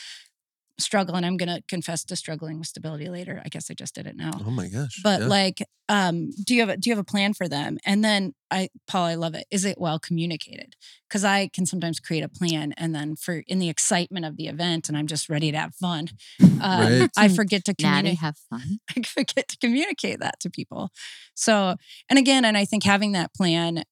struggle 0.77 1.15
and 1.15 1.25
i'm 1.25 1.37
going 1.37 1.47
to 1.49 1.61
confess 1.67 2.03
to 2.03 2.15
struggling 2.15 2.57
with 2.59 2.67
stability 2.67 3.07
later 3.09 3.41
i 3.45 3.49
guess 3.49 3.71
i 3.71 3.73
just 3.73 3.95
did 3.95 4.05
it 4.05 4.15
now 4.15 4.31
Oh 4.45 4.51
my 4.51 4.67
gosh. 4.67 4.99
but 5.03 5.21
yeah. 5.21 5.27
like 5.27 5.63
um 5.87 6.31
do 6.45 6.53
you 6.53 6.59
have 6.61 6.69
a 6.69 6.77
do 6.77 6.89
you 6.89 6.95
have 6.95 7.01
a 7.01 7.05
plan 7.05 7.33
for 7.33 7.47
them 7.47 7.77
and 7.85 8.03
then 8.03 8.33
i 8.51 8.69
paul 8.87 9.05
i 9.05 9.15
love 9.15 9.35
it 9.35 9.45
is 9.51 9.63
it 9.65 9.77
well 9.79 9.99
communicated 9.99 10.75
because 11.07 11.23
i 11.23 11.47
can 11.47 11.65
sometimes 11.65 11.99
create 11.99 12.23
a 12.23 12.29
plan 12.29 12.73
and 12.75 12.93
then 12.93 13.15
for 13.15 13.43
in 13.47 13.59
the 13.59 13.69
excitement 13.69 14.25
of 14.25 14.35
the 14.35 14.47
event 14.47 14.89
and 14.89 14.97
i'm 14.97 15.07
just 15.07 15.29
ready 15.29 15.51
to 15.51 15.57
have 15.57 15.73
fun 15.75 16.07
um, 16.41 16.49
Right. 16.61 17.09
i 17.17 17.27
forget 17.29 17.63
to 17.65 17.73
communicate 17.75 18.19
have 18.19 18.37
fun. 18.49 18.79
I 18.97 19.01
forget 19.03 19.47
to 19.49 19.57
communicate 19.57 20.19
that 20.19 20.39
to 20.41 20.49
people. 20.49 20.89
So, 21.35 21.75
and 22.09 22.17
again, 22.19 22.45
and 22.45 22.57
I 22.57 22.63
think 22.65 22.83
having 22.83 23.11
that 23.11 23.33
plan, 23.33 23.83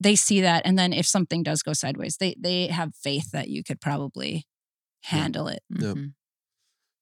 they 0.00 0.14
see 0.16 0.40
that, 0.42 0.62
and 0.66 0.78
then 0.78 0.92
if 0.92 1.06
something 1.06 1.42
does 1.42 1.62
go 1.62 1.72
sideways, 1.72 2.16
they 2.18 2.34
they 2.38 2.66
have 2.66 2.94
faith 2.94 3.30
that 3.32 3.48
you 3.48 3.62
could 3.64 3.80
probably 3.80 4.46
handle 5.04 5.48
it. 5.48 5.62
Yep. 5.70 5.96
Mhm. 5.96 6.12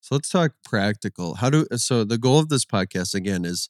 So 0.01 0.15
let's 0.15 0.29
talk 0.31 0.53
practical. 0.65 1.37
How 1.37 1.51
do 1.51 1.67
so 1.77 2.05
the 2.05 2.19
goal 2.19 2.39
of 2.39 2.49
this 2.49 2.65
podcast 2.65 3.15
again 3.15 3.45
is 3.45 3.69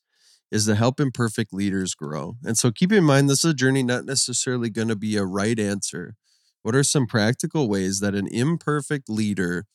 is 0.50 0.64
to 0.66 0.74
help 0.74 0.98
imperfect 0.98 1.52
leaders 1.52 1.94
grow. 1.94 2.36
And 2.44 2.56
so 2.56 2.70
keep 2.70 2.90
in 2.92 3.04
mind 3.04 3.28
this 3.28 3.44
is 3.44 3.50
a 3.52 3.54
journey 3.54 3.82
not 3.82 4.06
necessarily 4.06 4.70
going 4.70 4.88
to 4.88 4.96
be 4.96 5.16
a 5.16 5.24
right 5.24 5.58
answer. 5.58 6.16
What 6.62 6.74
are 6.74 6.82
some 6.82 7.06
practical 7.06 7.68
ways 7.68 8.00
that 8.00 8.14
an 8.14 8.26
imperfect 8.28 9.10
leader 9.10 9.66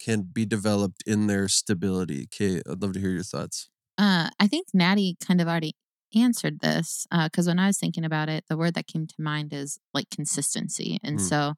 can 0.00 0.22
be 0.22 0.46
developed 0.46 1.02
in 1.06 1.26
their 1.26 1.48
stability? 1.48 2.24
Okay, 2.32 2.62
I'd 2.68 2.80
love 2.82 2.94
to 2.94 3.00
hear 3.00 3.10
your 3.10 3.22
thoughts. 3.22 3.68
Uh, 3.98 4.30
I 4.40 4.46
think 4.48 4.68
Naty 4.72 5.16
kind 5.24 5.40
of 5.40 5.48
already 5.48 5.74
answered 6.14 6.60
this 6.60 7.06
because 7.24 7.46
when 7.46 7.58
I 7.58 7.66
was 7.66 7.78
thinking 7.78 8.04
about 8.04 8.28
it, 8.28 8.44
the 8.48 8.56
word 8.56 8.74
that 8.74 8.86
came 8.86 9.06
to 9.06 9.14
mind 9.18 9.52
is 9.52 9.78
like 9.94 10.10
consistency. 10.10 10.98
And 11.02 11.18
Mm. 11.18 11.28
so 11.28 11.54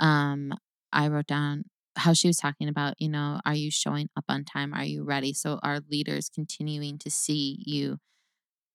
um, 0.00 0.52
I 0.92 1.08
wrote 1.08 1.26
down 1.26 1.64
how 1.96 2.12
she 2.12 2.28
was 2.28 2.36
talking 2.36 2.68
about, 2.68 2.94
you 2.98 3.08
know, 3.08 3.40
are 3.44 3.54
you 3.54 3.70
showing 3.70 4.08
up 4.16 4.24
on 4.28 4.44
time? 4.44 4.74
Are 4.74 4.84
you 4.84 5.04
ready? 5.04 5.32
So 5.32 5.58
are 5.62 5.80
leaders 5.90 6.28
continuing 6.28 6.98
to 6.98 7.10
see 7.10 7.58
you 7.64 7.98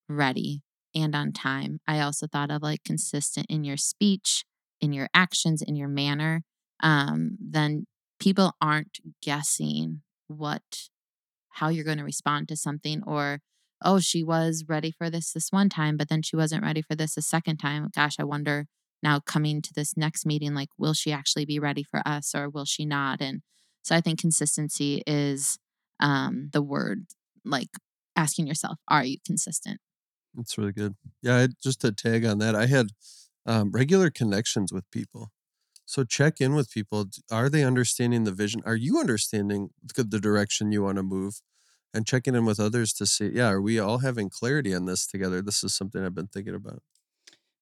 ready 0.10 0.62
and 0.96 1.16
on 1.16 1.32
time? 1.32 1.80
I 1.88 2.00
also 2.02 2.28
thought 2.28 2.52
of 2.52 2.62
like 2.62 2.84
consistent 2.84 3.48
in 3.50 3.64
your 3.64 3.78
speech, 3.78 4.44
in 4.80 4.94
your 4.94 5.10
actions, 5.14 5.62
in 5.62 5.76
your 5.76 5.88
manner. 5.88 6.44
Um, 6.82 7.38
then 7.40 7.86
people 8.20 8.54
aren't 8.62 9.00
guessing 9.22 10.02
what 10.28 10.90
how 11.56 11.70
you're 11.70 11.86
going 11.86 11.98
to 11.98 12.04
respond 12.04 12.48
to 12.48 12.56
something 12.56 13.04
or 13.06 13.40
oh 13.84 14.00
she 14.00 14.24
was 14.24 14.66
ready 14.68 14.92
for 14.92 15.10
this 15.10 15.34
this 15.34 15.52
one 15.52 15.70
time 15.70 15.98
but 15.98 16.08
then 16.08 16.22
she 16.22 16.36
wasn't 16.36 16.64
ready 16.64 16.82
for 16.82 16.96
this 16.96 17.18
a 17.18 17.22
second 17.22 17.58
time 17.58 17.90
gosh 17.94 18.16
i 18.20 18.24
wonder 18.24 18.68
now 19.04 19.20
coming 19.20 19.62
to 19.62 19.74
this 19.74 19.96
next 19.98 20.26
meeting 20.26 20.54
like 20.54 20.70
will 20.78 20.94
she 20.94 21.12
actually 21.12 21.46
be 21.46 21.60
ready 21.60 21.84
for 21.84 22.02
us 22.06 22.34
or 22.36 22.50
will 22.50 22.66
she 22.66 22.86
not 22.86 23.22
and 23.22 23.42
so 23.84 23.96
i 23.96 24.02
think 24.02 24.20
consistency 24.20 25.04
is 25.08 25.58
um 26.00 26.50
the 26.54 26.62
word 26.62 27.06
like 27.46 27.70
asking 28.16 28.48
yourself 28.48 28.78
are 28.88 29.04
you 29.04 29.18
consistent 29.26 29.80
That's 30.36 30.58
really 30.58 30.72
good. 30.72 30.96
Yeah, 31.22 31.38
I, 31.38 31.48
just 31.62 31.82
to 31.82 31.92
tag 31.92 32.26
on 32.26 32.38
that, 32.40 32.56
I 32.56 32.68
had 32.68 32.88
um, 33.46 33.72
regular 33.72 34.10
connections 34.10 34.72
with 34.72 34.90
people. 34.92 35.32
So 35.86 36.04
check 36.06 36.40
in 36.40 36.56
with 36.56 36.72
people. 36.72 37.08
Are 37.32 37.50
they 37.50 37.64
understanding 37.64 38.24
the 38.24 38.32
vision? 38.32 38.62
Are 38.66 38.76
you 38.76 39.00
understanding 39.00 39.72
the 39.96 40.04
the 40.04 40.20
direction 40.20 40.72
you 40.72 40.84
want 40.84 40.98
to 40.98 41.04
move? 41.04 41.42
And 41.94 42.08
checking 42.08 42.36
in 42.36 42.46
with 42.46 42.60
others 42.60 42.94
to 42.94 43.06
see, 43.06 43.32
yeah, 43.34 43.50
are 43.50 43.62
we 43.62 43.78
all 43.80 43.98
having 44.00 44.30
clarity 44.30 44.74
on 44.74 44.86
this 44.86 45.06
together? 45.06 45.42
This 45.42 45.64
is 45.64 45.76
something 45.76 46.04
I've 46.04 46.16
been 46.16 46.28
thinking 46.28 46.56
about. 46.56 46.82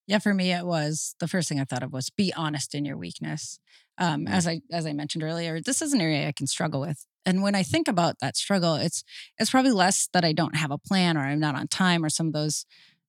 Yeah, 0.09 0.17
for 0.17 0.33
me, 0.33 0.51
it 0.51 0.65
was 0.65 1.15
the 1.19 1.27
first 1.27 1.47
thing 1.47 1.59
I 1.59 1.65
thought 1.65 1.83
of 1.83 1.93
was 1.93 2.09
be 2.09 2.33
honest 2.35 2.73
in 2.73 2.83
your 2.83 2.97
weakness. 2.97 3.59
Um, 3.99 4.25
Mm. 4.25 4.31
As 4.33 4.47
I 4.47 4.61
as 4.71 4.87
I 4.87 4.93
mentioned 4.93 5.23
earlier, 5.23 5.61
this 5.61 5.83
is 5.83 5.93
an 5.93 6.01
area 6.01 6.27
I 6.27 6.31
can 6.31 6.47
struggle 6.47 6.81
with, 6.81 7.05
and 7.25 7.43
when 7.43 7.53
I 7.53 7.61
think 7.63 7.87
about 7.87 8.15
that 8.21 8.35
struggle, 8.35 8.73
it's 8.73 9.03
it's 9.37 9.51
probably 9.51 9.71
less 9.71 10.09
that 10.13 10.25
I 10.25 10.33
don't 10.33 10.55
have 10.55 10.71
a 10.71 10.79
plan 10.79 11.15
or 11.15 11.21
I'm 11.21 11.39
not 11.39 11.53
on 11.55 11.67
time 11.67 12.03
or 12.03 12.09
some 12.09 12.27
of 12.27 12.33
those 12.33 12.65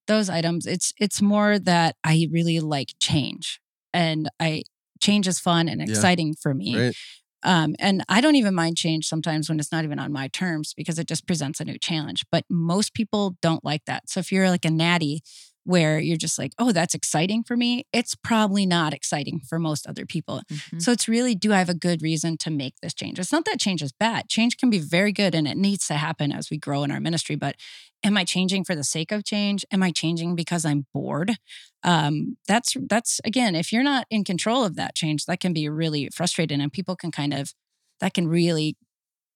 those 0.06 0.28
items. 0.28 0.66
It's 0.66 0.92
it's 1.00 1.22
more 1.22 1.58
that 1.58 1.96
I 2.04 2.28
really 2.30 2.60
like 2.60 2.90
change, 3.00 3.60
and 3.94 4.28
I 4.38 4.64
change 5.00 5.26
is 5.26 5.38
fun 5.40 5.68
and 5.70 5.80
Yeah. 5.80 5.88
exciting 5.88 6.34
for 6.34 6.52
me. 6.52 6.76
Right? 6.76 6.96
Um, 7.42 7.74
and 7.78 8.04
I 8.08 8.20
don't 8.20 8.36
even 8.36 8.54
mind 8.54 8.76
change 8.76 9.06
sometimes 9.06 9.48
when 9.48 9.58
it's 9.58 9.72
not 9.72 9.84
even 9.84 9.98
on 9.98 10.12
my 10.12 10.28
terms 10.28 10.74
because 10.76 10.98
it 10.98 11.08
just 11.08 11.26
presents 11.26 11.58
a 11.60 11.64
new 11.64 11.78
challenge. 11.78 12.24
But 12.30 12.44
most 12.50 12.92
people 12.92 13.36
don't 13.40 13.64
like 13.64 13.86
that. 13.86 14.10
So 14.10 14.20
if 14.20 14.30
you're 14.30 14.50
like 14.50 14.66
a 14.66 14.70
natty, 14.70 15.22
where 15.70 16.00
you're 16.00 16.16
just 16.16 16.38
like, 16.38 16.52
oh, 16.59 16.72
that's 16.72 16.94
exciting 16.94 17.44
for 17.44 17.56
me. 17.56 17.85
It's 17.92 18.14
probably 18.14 18.66
not 18.66 18.92
exciting 18.92 19.40
for 19.48 19.59
most 19.59 19.87
other 19.87 20.04
people. 20.04 20.42
Mhm. 20.50 20.83
So 20.83 20.90
it's 20.92 21.09
really, 21.09 21.35
do 21.35 21.52
I 21.52 21.59
have 21.59 21.68
a 21.68 21.74
good 21.74 22.02
reason 22.02 22.37
to 22.38 22.50
make 22.50 22.74
this 22.83 22.92
change? 22.92 23.18
It's 23.18 23.33
not 23.33 23.44
that 23.44 23.61
change 23.61 23.80
is 23.83 23.92
bad. 23.92 24.28
Change 24.28 24.56
can 24.56 24.68
be 24.68 24.80
very 24.80 25.12
good 25.12 25.35
and 25.35 25.46
it 25.46 25.56
needs 25.56 25.87
to 25.87 25.94
happen 25.94 26.33
as 26.33 26.50
we 26.50 26.59
grow 26.59 26.83
in 26.83 26.90
our 26.90 27.00
ministry. 27.00 27.37
But 27.37 27.54
am 28.02 28.16
I 28.16 28.24
changing 28.24 28.64
for 28.64 28.74
the 28.74 28.85
sake 28.85 29.12
of 29.12 29.24
change? 29.24 29.64
Am 29.70 29.83
I 29.83 29.90
changing 29.92 30.35
because 30.35 30.64
I'm 30.64 30.87
bored? 30.92 31.37
Um, 31.85 32.37
that's 32.48 32.76
that's 32.88 33.20
again, 33.24 33.54
if 33.54 33.72
you're 33.72 33.83
not 33.83 34.06
in 34.11 34.24
control 34.24 34.64
of 34.64 34.76
that 34.76 34.94
change, 34.94 35.24
that 35.26 35.40
can 35.40 35.52
be 35.52 35.68
really 35.68 36.09
frustrating, 36.12 36.61
and 36.61 36.72
people 36.72 36.96
can 36.96 37.11
kind 37.11 37.33
of 37.33 37.54
that 38.00 38.14
can 38.14 38.28
really 38.28 38.76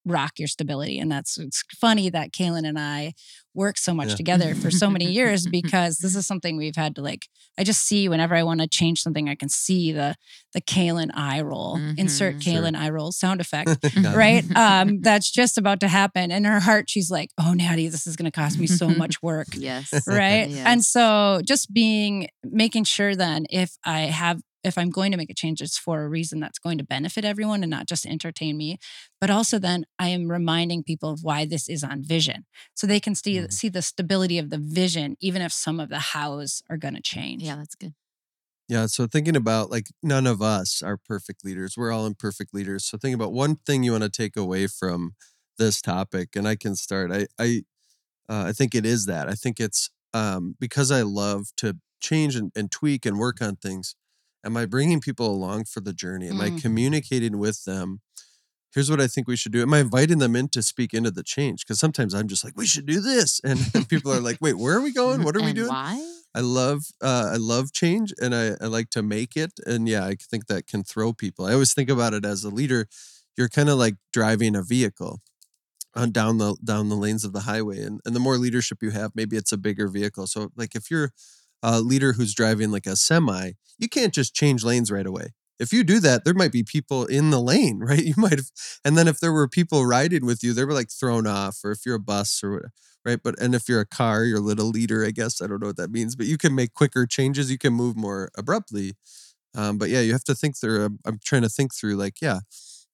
rock 0.04 0.32
your 0.38 0.48
stability. 0.48 0.98
And 0.98 1.10
that's 1.10 1.38
it's 1.38 1.62
funny 1.80 2.10
that 2.10 2.32
Kaelyn 2.32 2.66
and 2.68 2.78
I 2.78 3.14
work 3.54 3.78
so 3.78 3.94
much 3.94 4.08
Yeah. 4.10 4.14
together 4.16 4.54
for 4.54 4.70
so 4.70 4.90
many 4.90 5.04
years 5.10 5.46
because 5.50 5.98
this 5.98 6.16
is 6.16 6.26
something 6.26 6.56
we've 6.56 6.74
had 6.76 6.94
to 6.96 7.02
like. 7.02 7.26
I 7.56 7.62
just 7.62 7.84
see 7.84 8.08
whenever 8.08 8.34
I 8.34 8.42
want 8.42 8.60
to 8.60 8.66
change 8.68 9.00
something, 9.00 9.28
I 9.28 9.34
can 9.36 9.48
see 9.48 9.92
the 9.92 10.16
the 10.52 10.60
Kaelyn 10.60 11.10
eye 11.14 11.40
roll. 11.40 11.76
Insert 11.96 12.36
Mhm. 12.36 12.42
Sure. 12.42 12.52
Kaelyn 12.54 12.76
eye 12.76 12.90
roll 12.90 13.12
sound 13.12 13.40
effect 13.40 13.70
right? 14.14 14.44
Um, 14.56 15.00
that's 15.00 15.30
just 15.30 15.56
about 15.58 15.80
to 15.80 15.88
happen. 15.88 16.30
In 16.30 16.44
her 16.44 16.60
heart, 16.60 16.90
she's 16.90 17.10
like, 17.10 17.30
"Oh, 17.38 17.52
Naty, 17.54 17.88
this 17.88 18.06
is 18.06 18.16
going 18.16 18.30
to 18.30 18.40
cost 18.40 18.58
me 18.58 18.66
so 18.66 18.88
much 19.02 19.22
work." 19.22 19.48
Yes. 19.54 19.92
right 20.06 20.48
Yes. 20.48 20.66
and 20.66 20.84
so 20.84 21.40
just 21.46 21.72
being 21.72 22.28
making 22.44 22.84
sure 22.84 23.14
then 23.16 23.46
if 23.50 23.70
i 23.84 24.00
have 24.00 24.40
if 24.64 24.76
i'm 24.78 24.90
going 24.90 25.10
to 25.12 25.16
make 25.18 25.30
a 25.30 25.34
change 25.34 25.60
it's 25.62 25.78
for 25.78 26.02
a 26.02 26.08
reason 26.08 26.40
that's 26.40 26.58
going 26.58 26.78
to 26.78 26.84
benefit 26.84 27.24
everyone 27.24 27.62
and 27.62 27.70
not 27.70 27.86
just 27.86 28.06
entertain 28.06 28.56
me 28.56 28.78
but 29.20 29.30
also 29.30 29.58
then 29.58 29.84
i 29.98 30.08
am 30.08 30.30
reminding 30.30 30.82
people 30.82 31.10
of 31.10 31.20
why 31.22 31.44
this 31.44 31.68
is 31.68 31.84
on 31.84 32.02
vision 32.02 32.44
so 32.74 32.86
they 32.86 33.00
can 33.00 33.14
see 33.14 33.38
Mhm. 33.38 33.52
see 33.52 33.68
the 33.68 33.82
stability 33.82 34.38
of 34.38 34.50
the 34.50 34.58
vision 34.58 35.16
even 35.20 35.42
if 35.42 35.52
some 35.52 35.80
of 35.80 35.88
the 35.88 35.98
hows 35.98 36.62
are 36.70 36.76
going 36.76 36.94
to 36.94 37.02
change 37.02 37.42
Yeah, 37.42 37.56
that's 37.56 37.74
good. 37.74 37.94
Yeah. 38.68 38.86
So 38.86 39.06
thinking 39.06 39.36
about 39.36 39.70
like 39.70 39.88
none 40.02 40.26
of 40.26 40.40
us 40.40 40.82
are 40.82 40.96
perfect 40.96 41.44
leaders. 41.44 41.76
We're 41.76 41.92
all 41.92 42.06
imperfect 42.06 42.54
leaders. 42.54 42.84
So 42.84 42.96
think 42.96 43.14
about 43.14 43.32
one 43.32 43.56
thing 43.56 43.82
you 43.82 43.92
want 43.92 44.04
to 44.04 44.10
take 44.10 44.36
away 44.36 44.66
from 44.68 45.14
this 45.58 45.82
topic, 45.82 46.34
and 46.34 46.48
I 46.48 46.56
can 46.56 46.74
start. 46.76 47.12
I 47.12 47.26
I 47.38 47.62
uh, 48.28 48.44
I 48.48 48.52
think 48.52 48.74
it 48.74 48.86
is 48.86 49.06
that. 49.06 49.28
I 49.28 49.34
think 49.34 49.60
it's 49.60 49.90
um, 50.14 50.56
because 50.60 50.90
I 50.90 51.02
love 51.02 51.48
to 51.58 51.78
change 52.00 52.36
and, 52.36 52.52
and 52.56 52.70
tweak 52.70 53.06
and 53.06 53.18
work 53.18 53.42
on 53.42 53.56
things. 53.56 53.96
Am 54.44 54.56
I 54.56 54.66
bringing 54.66 55.00
people 55.00 55.28
along 55.30 55.64
for 55.64 55.80
the 55.80 55.92
journey? 55.92 56.28
Am 56.28 56.40
I 56.40 56.50
Mm. 56.50 56.60
communicating 56.60 57.38
with 57.38 57.64
them? 57.64 58.00
Here's 58.72 58.90
what 58.90 59.00
I 59.00 59.06
think 59.06 59.28
we 59.28 59.36
should 59.36 59.52
do. 59.52 59.62
Am 59.62 59.72
I 59.72 59.78
inviting 59.78 60.18
them 60.18 60.34
in 60.34 60.48
to 60.48 60.62
speak 60.62 60.92
into 60.92 61.10
the 61.10 61.22
change? 61.22 61.64
Because 61.64 61.78
sometimes 61.78 62.12
I'm 62.12 62.26
just 62.26 62.42
like, 62.44 62.56
we 62.56 62.66
should 62.66 62.86
do 62.86 63.00
this, 63.00 63.40
and, 63.44 63.58
and 63.74 63.88
people 63.88 64.12
are 64.12 64.20
like, 64.20 64.38
wait, 64.40 64.54
where 64.58 64.76
are 64.76 64.80
we 64.80 64.92
going? 64.92 65.22
What 65.22 65.36
are 65.36 65.42
we 65.42 65.52
doing? 65.52 65.68
Why? 65.68 66.00
I 66.34 66.40
love 66.40 66.86
uh, 67.00 67.30
I 67.32 67.36
love 67.36 67.72
change 67.72 68.12
and 68.20 68.34
I, 68.34 68.56
I 68.60 68.66
like 68.66 68.90
to 68.90 69.02
make 69.04 69.36
it. 69.36 69.52
And 69.66 69.88
yeah, 69.88 70.04
I 70.04 70.16
think 70.16 70.48
that 70.48 70.66
can 70.66 70.82
throw 70.82 71.12
people. 71.12 71.46
I 71.46 71.52
always 71.52 71.72
think 71.72 71.88
about 71.88 72.12
it 72.12 72.24
as 72.24 72.42
a 72.42 72.50
leader, 72.50 72.88
you're 73.36 73.48
kind 73.48 73.68
of 73.68 73.78
like 73.78 73.94
driving 74.12 74.56
a 74.56 74.62
vehicle 74.64 75.22
on 75.94 76.10
down 76.10 76.38
the 76.38 76.56
down 76.64 76.88
the 76.88 76.96
lanes 76.96 77.22
of 77.24 77.32
the 77.32 77.42
highway. 77.42 77.80
And 77.80 78.00
and 78.04 78.16
the 78.16 78.20
more 78.20 78.36
leadership 78.36 78.82
you 78.82 78.90
have, 78.90 79.12
maybe 79.14 79.36
it's 79.36 79.52
a 79.52 79.56
bigger 79.56 79.86
vehicle. 79.86 80.26
So 80.26 80.50
like 80.56 80.74
if 80.74 80.90
you're 80.90 81.12
a 81.64 81.80
leader 81.80 82.12
who's 82.12 82.34
driving 82.34 82.70
like 82.70 82.86
a 82.86 82.96
semi, 82.96 83.52
you 83.78 83.88
can't 83.88 84.14
just 84.14 84.34
change 84.36 84.64
lanes 84.64 84.92
right 84.92 85.06
away. 85.06 85.34
If 85.58 85.72
you 85.72 85.84
do 85.84 86.00
that, 86.00 86.24
there 86.24 86.34
might 86.34 86.52
be 86.52 86.64
people 86.64 87.06
in 87.06 87.30
the 87.30 87.40
lane, 87.40 87.80
right? 87.82 88.04
You 88.04 88.14
might 88.16 88.38
have, 88.38 88.50
and 88.84 88.96
then 88.98 89.08
if 89.08 89.18
there 89.20 89.32
were 89.32 89.48
people 89.48 89.86
riding 89.86 90.26
with 90.26 90.44
you, 90.44 90.52
they 90.52 90.64
were 90.64 90.74
like 90.74 90.90
thrown 90.90 91.26
off, 91.26 91.58
or 91.64 91.72
if 91.72 91.86
you're 91.86 91.96
a 91.96 92.00
bus 92.00 92.42
or 92.44 92.52
whatever 92.52 92.72
right? 93.06 93.20
But 93.22 93.38
and 93.40 93.54
if 93.54 93.68
you're 93.68 93.80
a 93.80 93.86
car, 93.86 94.24
you're 94.24 94.38
a 94.38 94.42
little 94.42 94.68
leader, 94.70 95.04
I 95.04 95.10
guess. 95.10 95.42
I 95.42 95.46
don't 95.46 95.60
know 95.60 95.66
what 95.68 95.76
that 95.76 95.90
means, 95.90 96.16
but 96.16 96.26
you 96.26 96.38
can 96.38 96.54
make 96.54 96.72
quicker 96.74 97.06
changes. 97.06 97.50
You 97.50 97.58
can 97.58 97.74
move 97.74 97.96
more 97.96 98.30
abruptly. 98.36 98.94
Um, 99.56 99.78
but 99.78 99.90
yeah, 99.90 100.00
you 100.00 100.12
have 100.12 100.24
to 100.24 100.34
think 100.34 100.56
through. 100.58 100.98
I'm 101.06 101.20
trying 101.24 101.42
to 101.42 101.48
think 101.48 101.74
through, 101.74 101.96
like, 101.96 102.20
yeah, 102.22 102.40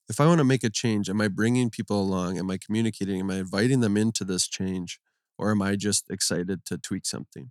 if 0.09 0.21
I 0.21 0.27
want 0.27 0.39
to 0.39 0.45
make 0.45 0.65
a 0.65 0.71
change, 0.71 1.09
am 1.09 1.21
I 1.21 1.29
bringing 1.29 1.71
people 1.71 2.01
along? 2.01 2.39
Am 2.39 2.51
I 2.51 2.59
communicating? 2.59 3.21
Am 3.21 3.31
I 3.31 3.37
inviting 3.37 3.81
them 3.81 3.97
into 3.97 4.25
this 4.25 4.49
change, 4.49 4.99
or 5.39 5.51
am 5.53 5.63
I 5.63 5.77
just 5.77 6.11
excited 6.11 6.65
to 6.67 6.79
tweak 6.79 7.07
something? 7.07 7.51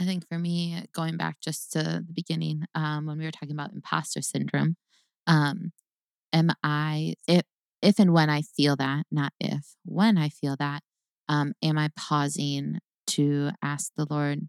I 0.00 0.04
think 0.04 0.26
for 0.28 0.38
me, 0.38 0.84
going 0.92 1.16
back 1.16 1.40
just 1.40 1.72
to 1.72 1.82
the 2.06 2.12
beginning, 2.12 2.64
um, 2.74 3.06
when 3.06 3.18
we 3.18 3.24
were 3.24 3.30
talking 3.30 3.52
about 3.52 3.72
imposter 3.72 4.22
syndrome, 4.22 4.76
um, 5.26 5.72
am 6.32 6.50
I 6.62 7.14
if 7.28 7.42
if 7.82 7.98
and 8.00 8.12
when 8.14 8.30
I 8.30 8.42
feel 8.42 8.76
that, 8.76 9.06
not 9.10 9.32
if, 9.40 9.76
when 9.84 10.18
I 10.18 10.30
feel 10.30 10.56
that, 10.58 10.82
um, 11.28 11.54
am 11.62 11.78
I 11.78 11.90
pausing 11.96 12.78
to 13.08 13.50
ask 13.62 13.92
the 13.96 14.06
Lord, 14.10 14.48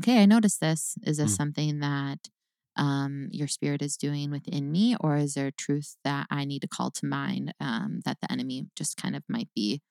okay, 0.00 0.22
I 0.22 0.26
noticed 0.26 0.60
this. 0.60 0.96
Is 1.04 1.18
this 1.18 1.32
Mm. 1.34 1.36
something 1.36 1.80
that 1.80 2.28
um, 2.76 3.28
your 3.32 3.48
spirit 3.48 3.82
is 3.82 3.96
doing 3.96 4.30
within 4.30 4.70
me, 4.72 4.96
or 5.00 5.16
is 5.16 5.34
there 5.34 5.50
truth 5.50 5.96
that 6.04 6.26
I 6.30 6.44
need 6.44 6.62
to 6.62 6.68
call 6.68 6.90
to 6.92 7.06
mind 7.06 7.54
um, 7.60 8.00
that 8.04 8.18
the 8.20 8.30
enemy 8.32 8.68
just 8.76 8.96
kind 8.96 9.16
of 9.16 9.24
might 9.28 9.48
be 9.54 9.82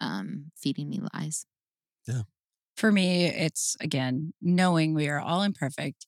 um, 0.00 0.52
feeding 0.56 0.88
me 0.90 1.00
lies? 1.14 1.46
For 2.76 2.92
me 2.92 3.26
it's 3.26 3.76
again 3.80 4.32
knowing 4.40 4.94
we 4.94 5.08
are 5.08 5.20
all 5.20 5.42
imperfect 5.42 6.06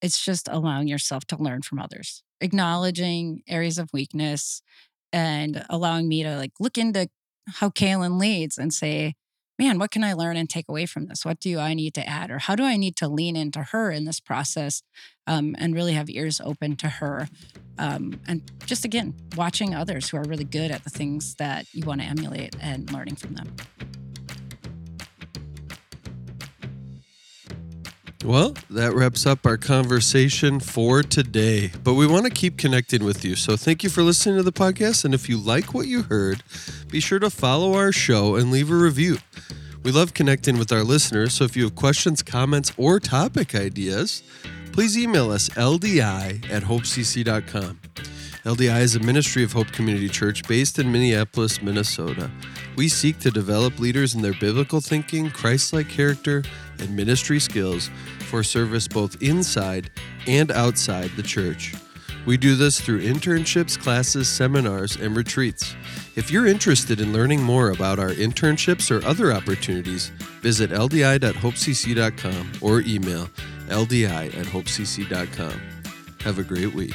it's 0.00 0.22
just 0.24 0.48
allowing 0.48 0.86
yourself 0.86 1.24
to 1.26 1.42
learn 1.42 1.62
from 1.62 1.78
others 1.78 2.22
acknowledging 2.40 3.42
areas 3.48 3.78
of 3.78 3.90
weakness 3.92 4.62
and 5.12 5.64
allowing 5.70 6.08
me 6.08 6.22
to 6.22 6.36
like 6.36 6.52
look 6.60 6.76
into 6.78 7.08
how 7.48 7.68
Kaelyn 7.68 8.18
leads 8.18 8.58
and 8.58 8.72
say 8.72 9.14
man 9.58 9.78
what 9.78 9.90
can 9.90 10.02
i 10.02 10.12
learn 10.12 10.36
and 10.36 10.50
take 10.50 10.68
away 10.68 10.86
from 10.86 11.06
this? 11.06 11.24
What 11.24 11.40
do 11.40 11.58
i 11.58 11.74
need 11.74 11.94
to 11.94 12.08
add 12.08 12.30
or 12.30 12.38
how 12.38 12.54
do 12.56 12.64
i 12.64 12.76
need 12.76 12.96
to 12.96 13.08
lean 13.08 13.36
into 13.36 13.62
her 13.62 13.90
in 13.90 14.04
this 14.04 14.20
process 14.20 14.82
um, 15.26 15.54
and 15.58 15.74
really 15.74 15.92
have 15.94 16.10
ears 16.10 16.40
open 16.44 16.76
to 16.76 16.88
her? 16.88 17.28
Um, 17.78 18.20
and 18.28 18.42
just 18.66 18.84
again 18.84 19.14
watching 19.36 19.74
others 19.74 20.08
who 20.08 20.16
are 20.16 20.24
really 20.24 20.44
good 20.44 20.70
at 20.70 20.84
the 20.84 20.90
things 20.90 21.34
that 21.36 21.66
you 21.72 21.84
want 21.84 22.00
to 22.00 22.06
emulate 22.06 22.56
and 22.60 22.90
learning 22.92 23.16
from 23.16 23.34
them 23.34 23.54
Well, 28.24 28.54
that 28.70 28.94
wraps 28.94 29.26
up 29.26 29.44
our 29.44 29.58
conversation 29.58 30.58
for 30.58 31.02
today. 31.02 31.70
But 31.82 31.92
we 31.92 32.06
want 32.06 32.24
to 32.24 32.30
keep 32.30 32.56
connecting 32.56 33.04
with 33.04 33.22
you. 33.22 33.36
So 33.36 33.54
thank 33.54 33.84
you 33.84 33.90
for 33.90 34.02
listening 34.02 34.36
to 34.36 34.42
the 34.42 34.50
podcast. 34.52 35.04
And 35.04 35.12
if 35.12 35.28
you 35.28 35.36
like 35.36 35.74
what 35.74 35.86
you 35.86 36.04
heard, 36.04 36.42
be 36.88 37.00
sure 37.00 37.18
to 37.18 37.28
follow 37.28 37.74
our 37.74 37.92
show 37.92 38.36
and 38.36 38.50
leave 38.50 38.70
a 38.70 38.74
review. 38.74 39.18
We 39.82 39.92
love 39.92 40.14
connecting 40.14 40.56
with 40.56 40.72
our 40.72 40.82
listeners. 40.82 41.34
So 41.34 41.44
if 41.44 41.54
you 41.54 41.64
have 41.64 41.74
questions, 41.74 42.22
comments, 42.22 42.72
or 42.78 42.98
topic 42.98 43.54
ideas, 43.54 44.22
please 44.72 44.96
email 44.96 45.30
us 45.30 45.50
ldi 45.50 46.50
at 46.50 46.62
hopecc.com. 46.62 47.83
LDI 48.44 48.82
is 48.82 48.94
a 48.94 49.00
ministry 49.00 49.42
of 49.42 49.52
Hope 49.52 49.72
Community 49.72 50.06
Church 50.06 50.46
based 50.46 50.78
in 50.78 50.92
Minneapolis, 50.92 51.62
Minnesota. 51.62 52.30
We 52.76 52.88
seek 52.90 53.18
to 53.20 53.30
develop 53.30 53.78
leaders 53.78 54.14
in 54.14 54.20
their 54.20 54.34
biblical 54.34 54.82
thinking, 54.82 55.30
Christ 55.30 55.72
like 55.72 55.88
character, 55.88 56.42
and 56.78 56.94
ministry 56.94 57.40
skills 57.40 57.88
for 58.28 58.42
service 58.42 58.86
both 58.86 59.22
inside 59.22 59.88
and 60.26 60.50
outside 60.52 61.10
the 61.16 61.22
church. 61.22 61.74
We 62.26 62.36
do 62.36 62.54
this 62.54 62.78
through 62.78 63.00
internships, 63.00 63.80
classes, 63.80 64.28
seminars, 64.28 64.96
and 64.96 65.16
retreats. 65.16 65.74
If 66.14 66.30
you're 66.30 66.46
interested 66.46 67.00
in 67.00 67.14
learning 67.14 67.42
more 67.42 67.70
about 67.70 67.98
our 67.98 68.10
internships 68.10 68.90
or 68.90 69.02
other 69.06 69.32
opportunities, 69.32 70.08
visit 70.42 70.70
ldi.hopecc.com 70.70 72.52
or 72.60 72.82
email 72.82 73.26
ldi 73.68 74.06
at 74.38 74.46
hopecc.com. 74.46 75.60
Have 76.20 76.38
a 76.38 76.44
great 76.44 76.74
week. 76.74 76.94